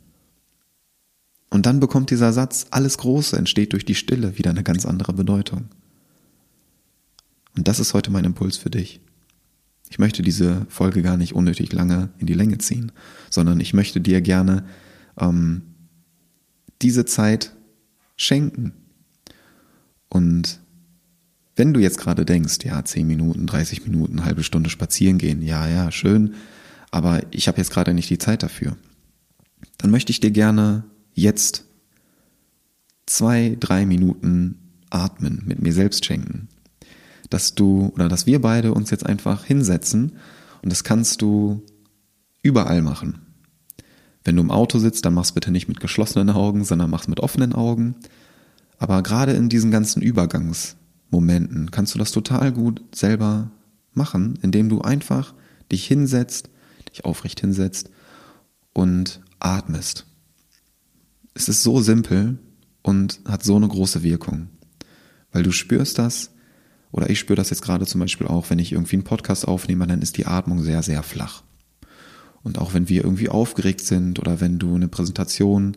Und 1.51 1.66
dann 1.66 1.79
bekommt 1.79 2.11
dieser 2.11 2.33
Satz, 2.33 2.66
alles 2.71 2.99
Große 2.99 3.37
entsteht 3.37 3.73
durch 3.73 3.85
die 3.85 3.95
Stille, 3.95 4.38
wieder 4.38 4.51
eine 4.51 4.62
ganz 4.62 4.87
andere 4.87 5.12
Bedeutung. 5.12 5.69
Und 7.61 7.68
das 7.68 7.79
ist 7.79 7.92
heute 7.92 8.11
mein 8.11 8.25
Impuls 8.25 8.57
für 8.57 8.70
dich. 8.70 9.01
Ich 9.90 9.99
möchte 9.99 10.23
diese 10.23 10.64
Folge 10.70 11.03
gar 11.03 11.18
nicht 11.18 11.35
unnötig 11.35 11.73
lange 11.73 12.09
in 12.16 12.27
die 12.27 12.33
Länge 12.33 12.57
ziehen, 12.57 12.90
sondern 13.29 13.61
ich 13.61 13.75
möchte 13.75 14.01
dir 14.01 14.23
gerne 14.23 14.64
ähm, 15.18 15.62
diese 16.81 17.05
Zeit 17.05 17.55
schenken, 18.16 18.73
und 20.11 20.61
wenn 21.57 21.73
du 21.73 21.81
jetzt 21.81 21.99
gerade 21.99 22.25
denkst, 22.25 22.64
ja, 22.64 22.85
10 22.85 23.07
Minuten, 23.07 23.46
30 23.46 23.85
Minuten, 23.85 24.25
halbe 24.25 24.42
Stunde 24.42 24.70
spazieren 24.70 25.18
gehen, 25.18 25.42
ja, 25.42 25.68
ja, 25.68 25.90
schön, 25.90 26.35
aber 26.90 27.23
ich 27.31 27.46
habe 27.46 27.59
jetzt 27.59 27.70
gerade 27.70 27.94
nicht 27.94 28.11
die 28.11 28.18
Zeit 28.18 28.42
dafür, 28.42 28.77
dann 29.79 29.90
möchte 29.90 30.12
ich 30.12 30.20
dir 30.20 30.31
gerne 30.31 30.85
jetzt 31.12 31.66
zwei, 33.07 33.57
drei 33.61 33.87
Minuten 33.87 34.57
atmen, 34.88 35.42
mit 35.44 35.61
mir 35.61 35.73
selbst 35.73 36.07
schenken. 36.07 36.49
Dass 37.31 37.55
du 37.55 37.93
oder 37.95 38.09
dass 38.09 38.27
wir 38.27 38.40
beide 38.40 38.75
uns 38.75 38.90
jetzt 38.90 39.07
einfach 39.07 39.45
hinsetzen 39.45 40.12
und 40.62 40.71
das 40.71 40.85
kannst 40.85 41.23
du 41.23 41.62
überall 42.43 42.83
machen. 42.83 43.21
Wenn 44.25 44.37
du 44.37 44.43
im 44.43 44.51
Auto 44.51 44.79
sitzt, 44.79 45.05
dann 45.05 45.14
mach's 45.14 45.33
bitte 45.33 45.51
nicht 45.51 45.69
mit 45.69 45.81
geschlossenen 45.81 46.31
Augen, 46.31 46.64
sondern 46.64 46.90
mach's 46.90 47.09
mit 47.09 47.21
offenen 47.21 47.55
Augen. 47.55 47.95
Aber 48.79 49.03
gerade 49.03 49.33
in 49.33 49.49
diesen 49.49 49.71
ganzen 49.71 50.03
Übergangsmomenten 50.03 51.71
kannst 51.71 51.95
du 51.95 51.99
das 51.99 52.12
total 52.12 52.53
gut 52.53 52.83
selber 52.95 53.51
machen, 53.93 54.38
indem 54.43 54.69
du 54.69 54.83
einfach 54.83 55.35
dich 55.73 55.87
hinsetzt, 55.87 56.51
dich 56.90 57.05
aufrecht 57.05 57.40
hinsetzt 57.40 57.90
und 58.73 59.21
atmest. 59.38 60.07
Es 61.35 61.49
ist 61.49 61.62
so 61.62 61.81
simpel 61.81 62.38
und 62.83 63.21
hat 63.27 63.43
so 63.43 63.57
eine 63.57 63.69
große 63.69 64.03
Wirkung, 64.03 64.49
weil 65.33 65.43
du 65.43 65.53
spürst 65.53 65.99
das, 65.99 66.31
oder 66.92 67.11
ich 67.11 67.18
spüre 67.18 67.37
das 67.37 67.50
jetzt 67.50 67.62
gerade 67.62 67.87
zum 67.87 68.00
Beispiel 68.00 68.26
auch, 68.26 68.50
wenn 68.50 68.59
ich 68.59 68.72
irgendwie 68.72 68.96
einen 68.96 69.05
Podcast 69.05 69.46
aufnehme, 69.46 69.87
dann 69.87 70.03
ist 70.03 70.16
die 70.16 70.26
Atmung 70.26 70.62
sehr, 70.62 70.83
sehr 70.83 71.03
flach. 71.03 71.42
Und 72.42 72.59
auch 72.59 72.74
wenn 72.74 72.88
wir 72.88 73.05
irgendwie 73.05 73.29
aufgeregt 73.29 73.83
sind 73.83 74.18
oder 74.18 74.40
wenn 74.40 74.59
du 74.59 74.74
eine 74.74 74.88
Präsentation 74.88 75.76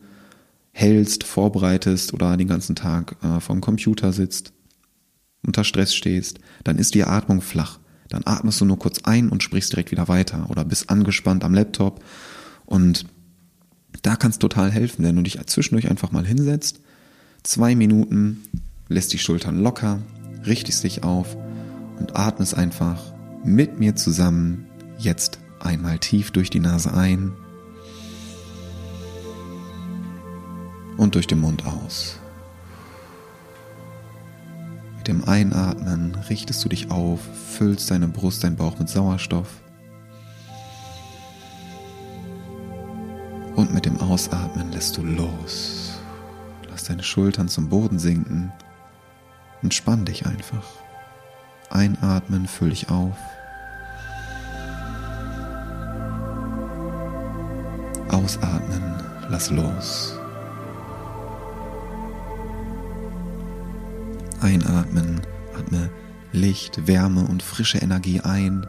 hältst, 0.71 1.23
vorbereitest 1.23 2.13
oder 2.13 2.35
den 2.37 2.47
ganzen 2.47 2.75
Tag 2.75 3.17
äh, 3.21 3.39
vom 3.39 3.61
Computer 3.61 4.11
sitzt, 4.11 4.53
unter 5.45 5.63
Stress 5.63 5.93
stehst, 5.93 6.39
dann 6.63 6.77
ist 6.77 6.95
die 6.95 7.03
Atmung 7.03 7.41
flach. 7.41 7.79
Dann 8.09 8.23
atmest 8.25 8.61
du 8.61 8.65
nur 8.65 8.79
kurz 8.79 8.99
ein 9.03 9.29
und 9.29 9.43
sprichst 9.43 9.73
direkt 9.73 9.91
wieder 9.91 10.07
weiter 10.07 10.49
oder 10.49 10.63
bist 10.65 10.89
angespannt 10.89 11.43
am 11.43 11.53
Laptop 11.53 12.03
und 12.65 13.05
da 14.01 14.15
kannst 14.15 14.41
total 14.41 14.71
helfen, 14.71 15.03
wenn 15.03 15.15
du 15.15 15.21
dich 15.21 15.39
zwischendurch 15.45 15.89
einfach 15.89 16.11
mal 16.11 16.25
hinsetzt, 16.25 16.79
zwei 17.43 17.75
Minuten, 17.75 18.43
lässt 18.87 19.13
die 19.13 19.19
Schultern 19.19 19.61
locker, 19.61 20.01
richtest 20.45 20.83
dich 20.83 21.03
auf 21.03 21.35
und 21.99 22.15
atmest 22.17 22.55
einfach 22.55 23.01
mit 23.43 23.79
mir 23.79 23.95
zusammen 23.95 24.67
jetzt 24.97 25.39
einmal 25.59 25.99
tief 25.99 26.31
durch 26.31 26.49
die 26.49 26.59
Nase 26.59 26.93
ein 26.93 27.33
und 30.97 31.15
durch 31.15 31.27
den 31.27 31.39
Mund 31.39 31.65
aus. 31.65 32.19
Mit 34.97 35.07
dem 35.07 35.25
Einatmen 35.25 36.15
richtest 36.29 36.63
du 36.63 36.69
dich 36.69 36.89
auf, 36.89 37.19
füllst 37.57 37.91
deine 37.91 38.07
Brust, 38.07 38.43
dein 38.43 38.55
Bauch 38.55 38.79
mit 38.79 38.87
Sauerstoff. 38.87 39.49
Und 43.55 43.73
mit 43.73 43.85
dem 43.85 43.97
Ausatmen 43.99 44.71
lässt 44.71 44.97
du 44.97 45.03
los. 45.03 45.99
Lass 46.69 46.85
deine 46.85 47.03
Schultern 47.03 47.49
zum 47.49 47.69
Boden 47.69 47.99
sinken 47.99 48.51
und 49.63 49.73
spann 49.73 50.05
dich 50.05 50.25
einfach. 50.25 50.65
Einatmen, 51.69 52.47
füll 52.47 52.69
dich 52.69 52.89
auf. 52.89 53.17
Ausatmen, 58.09 59.03
lass 59.29 59.49
los. 59.49 60.19
Einatmen, 64.41 65.21
atme 65.57 65.89
Licht, 66.33 66.85
Wärme 66.85 67.25
und 67.25 67.41
frische 67.41 67.77
Energie 67.79 68.19
ein. 68.21 68.67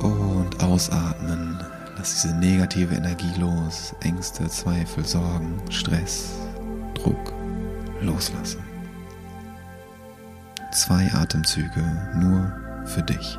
Und 0.00 0.62
ausatmen. 0.62 1.58
Lass 1.96 2.22
diese 2.22 2.34
negative 2.34 2.94
Energie 2.94 3.32
los. 3.38 3.94
Ängste, 4.00 4.48
Zweifel, 4.48 5.04
Sorgen, 5.06 5.60
Stress, 5.70 6.45
Druck 7.06 7.32
loslassen. 8.00 8.64
Zwei 10.72 11.08
Atemzüge 11.14 11.84
nur 12.16 12.52
für 12.84 13.02
dich. 13.02 13.38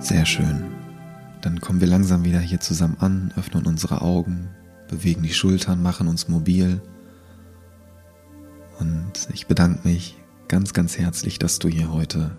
Sehr 0.00 0.24
schön. 0.24 0.64
Dann 1.42 1.60
kommen 1.60 1.80
wir 1.80 1.86
langsam 1.86 2.24
wieder 2.24 2.40
hier 2.40 2.58
zusammen 2.58 2.96
an, 3.00 3.34
öffnen 3.36 3.66
unsere 3.66 4.00
Augen, 4.00 4.48
bewegen 4.88 5.22
die 5.22 5.34
Schultern, 5.34 5.82
machen 5.82 6.08
uns 6.08 6.26
mobil. 6.26 6.80
Und 8.78 9.12
ich 9.34 9.46
bedanke 9.46 9.86
mich 9.86 10.16
ganz, 10.48 10.72
ganz 10.72 10.96
herzlich, 10.96 11.38
dass 11.38 11.58
du 11.58 11.68
hier 11.68 11.92
heute 11.92 12.34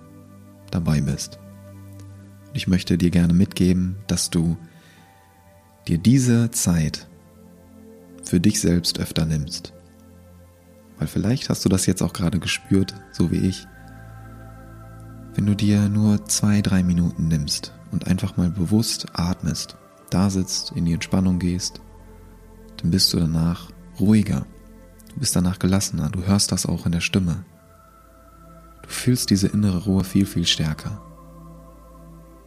dabei 0.71 1.01
bist. 1.01 1.37
Und 2.47 2.57
ich 2.57 2.67
möchte 2.67 2.97
dir 2.97 3.11
gerne 3.11 3.33
mitgeben, 3.33 3.95
dass 4.07 4.31
du 4.31 4.57
dir 5.87 5.99
diese 5.99 6.49
Zeit 6.49 7.07
für 8.23 8.39
dich 8.39 8.59
selbst 8.59 8.99
öfter 8.99 9.25
nimmst. 9.25 9.71
Weil 10.97 11.07
vielleicht 11.07 11.49
hast 11.49 11.63
du 11.63 11.69
das 11.69 11.85
jetzt 11.85 12.01
auch 12.01 12.13
gerade 12.13 12.39
gespürt, 12.39 12.95
so 13.11 13.29
wie 13.31 13.47
ich, 13.47 13.67
wenn 15.35 15.45
du 15.45 15.55
dir 15.55 15.89
nur 15.89 16.25
zwei, 16.27 16.61
drei 16.61 16.83
Minuten 16.83 17.27
nimmst 17.27 17.73
und 17.91 18.07
einfach 18.07 18.37
mal 18.37 18.49
bewusst 18.49 19.07
atmest, 19.13 19.77
da 20.09 20.29
sitzt, 20.29 20.71
in 20.71 20.85
die 20.85 20.93
Entspannung 20.93 21.39
gehst, 21.39 21.81
dann 22.77 22.91
bist 22.91 23.13
du 23.13 23.19
danach 23.19 23.69
ruhiger. 23.99 24.45
Du 25.13 25.19
bist 25.19 25.35
danach 25.35 25.59
gelassener. 25.59 26.09
Du 26.09 26.23
hörst 26.23 26.51
das 26.51 26.65
auch 26.65 26.85
in 26.85 26.91
der 26.91 27.01
Stimme. 27.01 27.45
Du 28.83 28.89
fühlst 28.89 29.29
diese 29.29 29.47
innere 29.47 29.83
Ruhe 29.85 30.03
viel, 30.03 30.25
viel 30.25 30.45
stärker. 30.45 31.01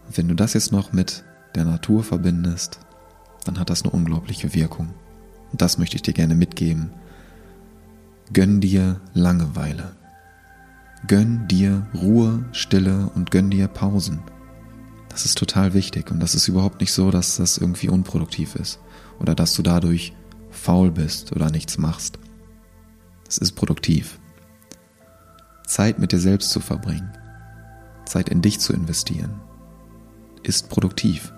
Und 0.06 0.16
wenn 0.18 0.28
du 0.28 0.34
das 0.34 0.52
jetzt 0.54 0.72
noch 0.72 0.92
mit 0.92 1.24
der 1.54 1.64
Natur 1.64 2.04
verbindest, 2.04 2.80
dann 3.44 3.58
hat 3.58 3.70
das 3.70 3.82
eine 3.82 3.92
unglaubliche 3.92 4.54
Wirkung. 4.54 4.92
Und 5.52 5.62
das 5.62 5.78
möchte 5.78 5.96
ich 5.96 6.02
dir 6.02 6.14
gerne 6.14 6.34
mitgeben, 6.34 6.90
Gönn 8.32 8.60
dir 8.60 9.00
Langeweile. 9.12 9.96
Gönn 11.06 11.46
dir 11.48 11.86
Ruhe, 11.94 12.44
Stille 12.52 13.10
und 13.14 13.30
gönn 13.30 13.50
dir 13.50 13.68
Pausen. 13.68 14.22
Das 15.08 15.24
ist 15.24 15.38
total 15.38 15.74
wichtig 15.74 16.10
und 16.10 16.18
das 16.20 16.34
ist 16.34 16.48
überhaupt 16.48 16.80
nicht 16.80 16.92
so, 16.92 17.10
dass 17.10 17.36
das 17.36 17.58
irgendwie 17.58 17.88
unproduktiv 17.88 18.56
ist 18.56 18.80
oder 19.20 19.34
dass 19.34 19.54
du 19.54 19.62
dadurch 19.62 20.14
faul 20.50 20.90
bist 20.90 21.32
oder 21.32 21.50
nichts 21.50 21.78
machst. 21.78 22.18
Es 23.28 23.38
ist 23.38 23.52
produktiv. 23.52 24.18
Zeit 25.66 25.98
mit 25.98 26.12
dir 26.12 26.18
selbst 26.18 26.50
zu 26.50 26.60
verbringen, 26.60 27.10
Zeit 28.06 28.28
in 28.28 28.42
dich 28.42 28.60
zu 28.60 28.72
investieren, 28.72 29.40
ist 30.42 30.68
produktiv. 30.68 31.32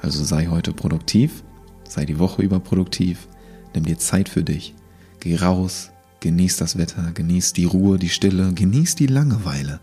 Also 0.00 0.24
sei 0.24 0.46
heute 0.48 0.72
produktiv, 0.72 1.44
sei 1.88 2.04
die 2.04 2.18
Woche 2.18 2.42
über 2.42 2.58
produktiv, 2.58 3.28
nimm 3.74 3.84
dir 3.84 3.98
Zeit 3.98 4.28
für 4.28 4.42
dich, 4.42 4.74
geh 5.20 5.36
raus, 5.36 5.91
genieß 6.22 6.56
das 6.56 6.78
Wetter, 6.78 7.12
genieß 7.12 7.52
die 7.52 7.66
Ruhe, 7.66 7.98
die 7.98 8.08
Stille, 8.08 8.54
genieß 8.54 8.94
die 8.94 9.08
Langeweile 9.08 9.80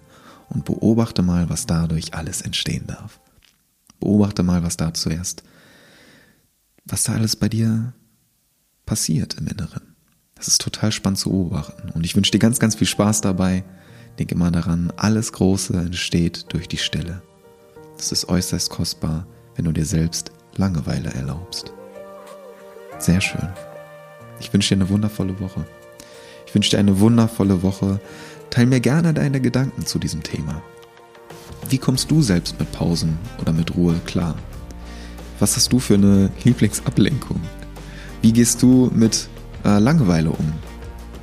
und 0.49 0.65
beobachte 0.65 1.21
mal, 1.21 1.49
was 1.49 1.67
dadurch 1.67 2.15
alles 2.15 2.41
entstehen 2.41 2.87
darf. 2.87 3.19
Beobachte 3.99 4.41
mal, 4.41 4.63
was 4.63 4.77
da 4.77 4.93
zuerst, 4.93 5.43
was 6.85 7.03
da 7.03 7.13
alles 7.13 7.35
bei 7.35 7.49
dir 7.49 7.93
passiert 8.85 9.35
im 9.35 9.47
Inneren. 9.47 9.95
Das 10.35 10.47
ist 10.47 10.61
total 10.61 10.91
spannend 10.91 11.19
zu 11.19 11.29
beobachten 11.29 11.89
und 11.89 12.05
ich 12.05 12.15
wünsche 12.15 12.31
dir 12.31 12.39
ganz, 12.39 12.59
ganz 12.59 12.75
viel 12.75 12.87
Spaß 12.87 13.21
dabei. 13.21 13.63
Denk 14.17 14.31
immer 14.31 14.49
daran, 14.49 14.91
alles 14.95 15.33
Große 15.33 15.73
entsteht 15.73 16.45
durch 16.53 16.67
die 16.67 16.77
Stille. 16.77 17.21
Es 17.97 18.11
ist 18.13 18.29
äußerst 18.29 18.69
kostbar, 18.69 19.27
wenn 19.55 19.65
du 19.65 19.73
dir 19.73 19.85
selbst 19.85 20.31
Langeweile 20.55 21.09
erlaubst. 21.13 21.73
Sehr 22.97 23.19
schön. 23.19 23.49
Ich 24.39 24.51
wünsche 24.53 24.73
dir 24.73 24.81
eine 24.81 24.89
wundervolle 24.89 25.37
Woche. 25.41 25.65
Ich 26.49 26.55
wünsche 26.55 26.71
dir 26.71 26.79
eine 26.79 26.99
wundervolle 26.99 27.61
Woche. 27.61 27.99
Teil 28.49 28.65
mir 28.65 28.79
gerne 28.79 29.13
deine 29.13 29.39
Gedanken 29.39 29.85
zu 29.85 29.99
diesem 29.99 30.23
Thema. 30.23 30.63
Wie 31.69 31.77
kommst 31.77 32.09
du 32.09 32.23
selbst 32.23 32.59
mit 32.59 32.71
Pausen 32.71 33.19
oder 33.39 33.53
mit 33.53 33.75
Ruhe 33.75 33.93
klar? 34.07 34.33
Was 35.37 35.55
hast 35.55 35.71
du 35.71 35.77
für 35.77 35.93
eine 35.93 36.31
Lieblingsablenkung? 36.43 37.39
Wie 38.23 38.33
gehst 38.33 38.63
du 38.63 38.89
mit 38.95 39.29
äh, 39.63 39.77
Langeweile 39.77 40.31
um? 40.31 40.53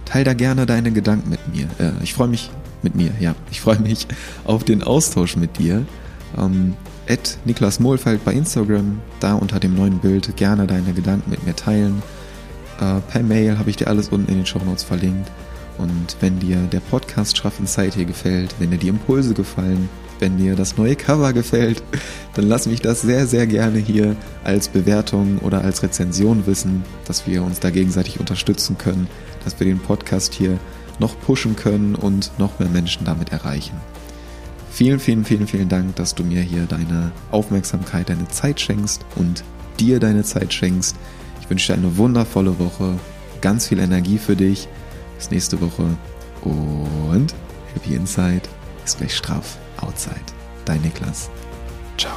Teil 0.05 0.23
da 0.23 0.33
gerne 0.33 0.65
deine 0.65 0.93
Gedanken 0.93 1.29
mit 1.29 1.41
mir. 1.53 1.67
Äh, 1.81 2.05
ich 2.05 2.15
freue 2.15 2.29
mich 2.29 2.49
mit 2.85 2.95
mir, 2.95 3.11
ja. 3.19 3.35
Ich 3.51 3.61
freue 3.61 3.81
mich 3.81 4.07
auf 4.45 4.63
den 4.63 4.85
Austausch 4.85 5.35
mit 5.35 5.59
dir. 5.59 5.85
Ähm, 6.39 6.75
Niklas 7.45 7.81
Mohlfeld 7.81 8.25
bei 8.25 8.33
Instagram, 8.33 9.01
da 9.19 9.35
unter 9.35 9.59
dem 9.59 9.75
neuen 9.75 9.99
Bild 9.99 10.37
gerne 10.37 10.69
deine 10.69 10.93
Gedanken 10.93 11.31
mit 11.31 11.45
mir 11.45 11.57
teilen. 11.57 12.01
Äh, 12.81 13.01
per 13.11 13.23
Mail 13.23 13.59
habe 13.59 13.71
ich 13.71 13.77
dir 13.77 13.89
alles 13.89 14.09
unten 14.09 14.31
in 14.31 14.39
den 14.39 14.47
Show 14.47 14.61
Notes 14.65 14.85
verlinkt. 14.85 15.31
Und 15.79 16.17
wenn 16.21 16.39
dir 16.39 16.57
der 16.73 16.81
Podcast 16.81 17.37
Schraff 17.37 17.59
in 17.59 17.67
Zeit 17.67 17.95
hier 17.95 18.07
gefällt, 18.07 18.55
wenn 18.59 18.71
dir 18.71 18.79
die 18.79 18.89
Impulse 18.89 19.35
gefallen, 19.35 19.89
wenn 20.19 20.39
dir 20.39 20.57
das 20.57 20.77
neue 20.77 20.97
Cover 20.97 21.33
gefällt, 21.33 21.83
dann 22.35 22.49
lass 22.49 22.67
mich 22.67 22.81
das 22.81 23.03
sehr, 23.03 23.27
sehr 23.27 23.47
gerne 23.47 23.79
hier 23.79 24.17
als 24.45 24.69
Bewertung 24.69 25.39
oder 25.39 25.63
als 25.63 25.83
Rezension 25.83 26.47
wissen, 26.47 26.85
dass 27.05 27.27
wir 27.27 27.43
uns 27.43 27.61
da 27.61 27.71
gegenseitig 27.71 28.21
unterstützen 28.21 28.79
können, 28.79 29.09
dass 29.45 29.59
wir 29.61 29.67
den 29.67 29.79
Podcast 29.79 30.33
hier 30.33 30.59
noch 30.99 31.19
pushen 31.21 31.57
können 31.57 31.95
und 31.95 32.33
noch 32.39 32.59
mehr 32.59 32.71
Menschen 32.71 33.05
damit 33.05 33.33
erreichen. 33.33 33.77
Vielen, 34.71 34.99
vielen, 34.99 35.25
vielen, 35.25 35.47
vielen 35.47 35.69
Dank, 35.69 35.97
dass 35.97 36.15
du 36.15 36.25
mir 36.25 36.43
hier 36.43 36.67
deine 36.67 37.13
Aufmerksamkeit, 37.31 38.09
deine 38.09 38.29
Zeit 38.29 38.61
schenkst 38.61 39.05
und 39.15 39.43
dir 39.79 40.01
deine 40.01 40.23
Zeit 40.23 40.53
schenkst. 40.53 40.97
Ich 41.47 41.51
wünsche 41.51 41.73
dir 41.73 41.79
eine 41.79 41.97
wundervolle 41.97 42.59
Woche, 42.59 42.95
ganz 43.41 43.69
viel 43.69 43.79
Energie 43.79 44.19
für 44.19 44.35
dich. 44.35 44.67
Bis 45.17 45.31
nächste 45.31 45.61
Woche 45.61 45.85
und 46.43 47.35
Happy 47.73 47.95
Inside 47.95 48.43
ist 48.85 48.99
gleich 48.99 49.15
straff 49.15 49.57
Outside. 49.81 50.17
Dein 50.65 50.83
Niklas. 50.83 51.31
Ciao. 51.97 52.17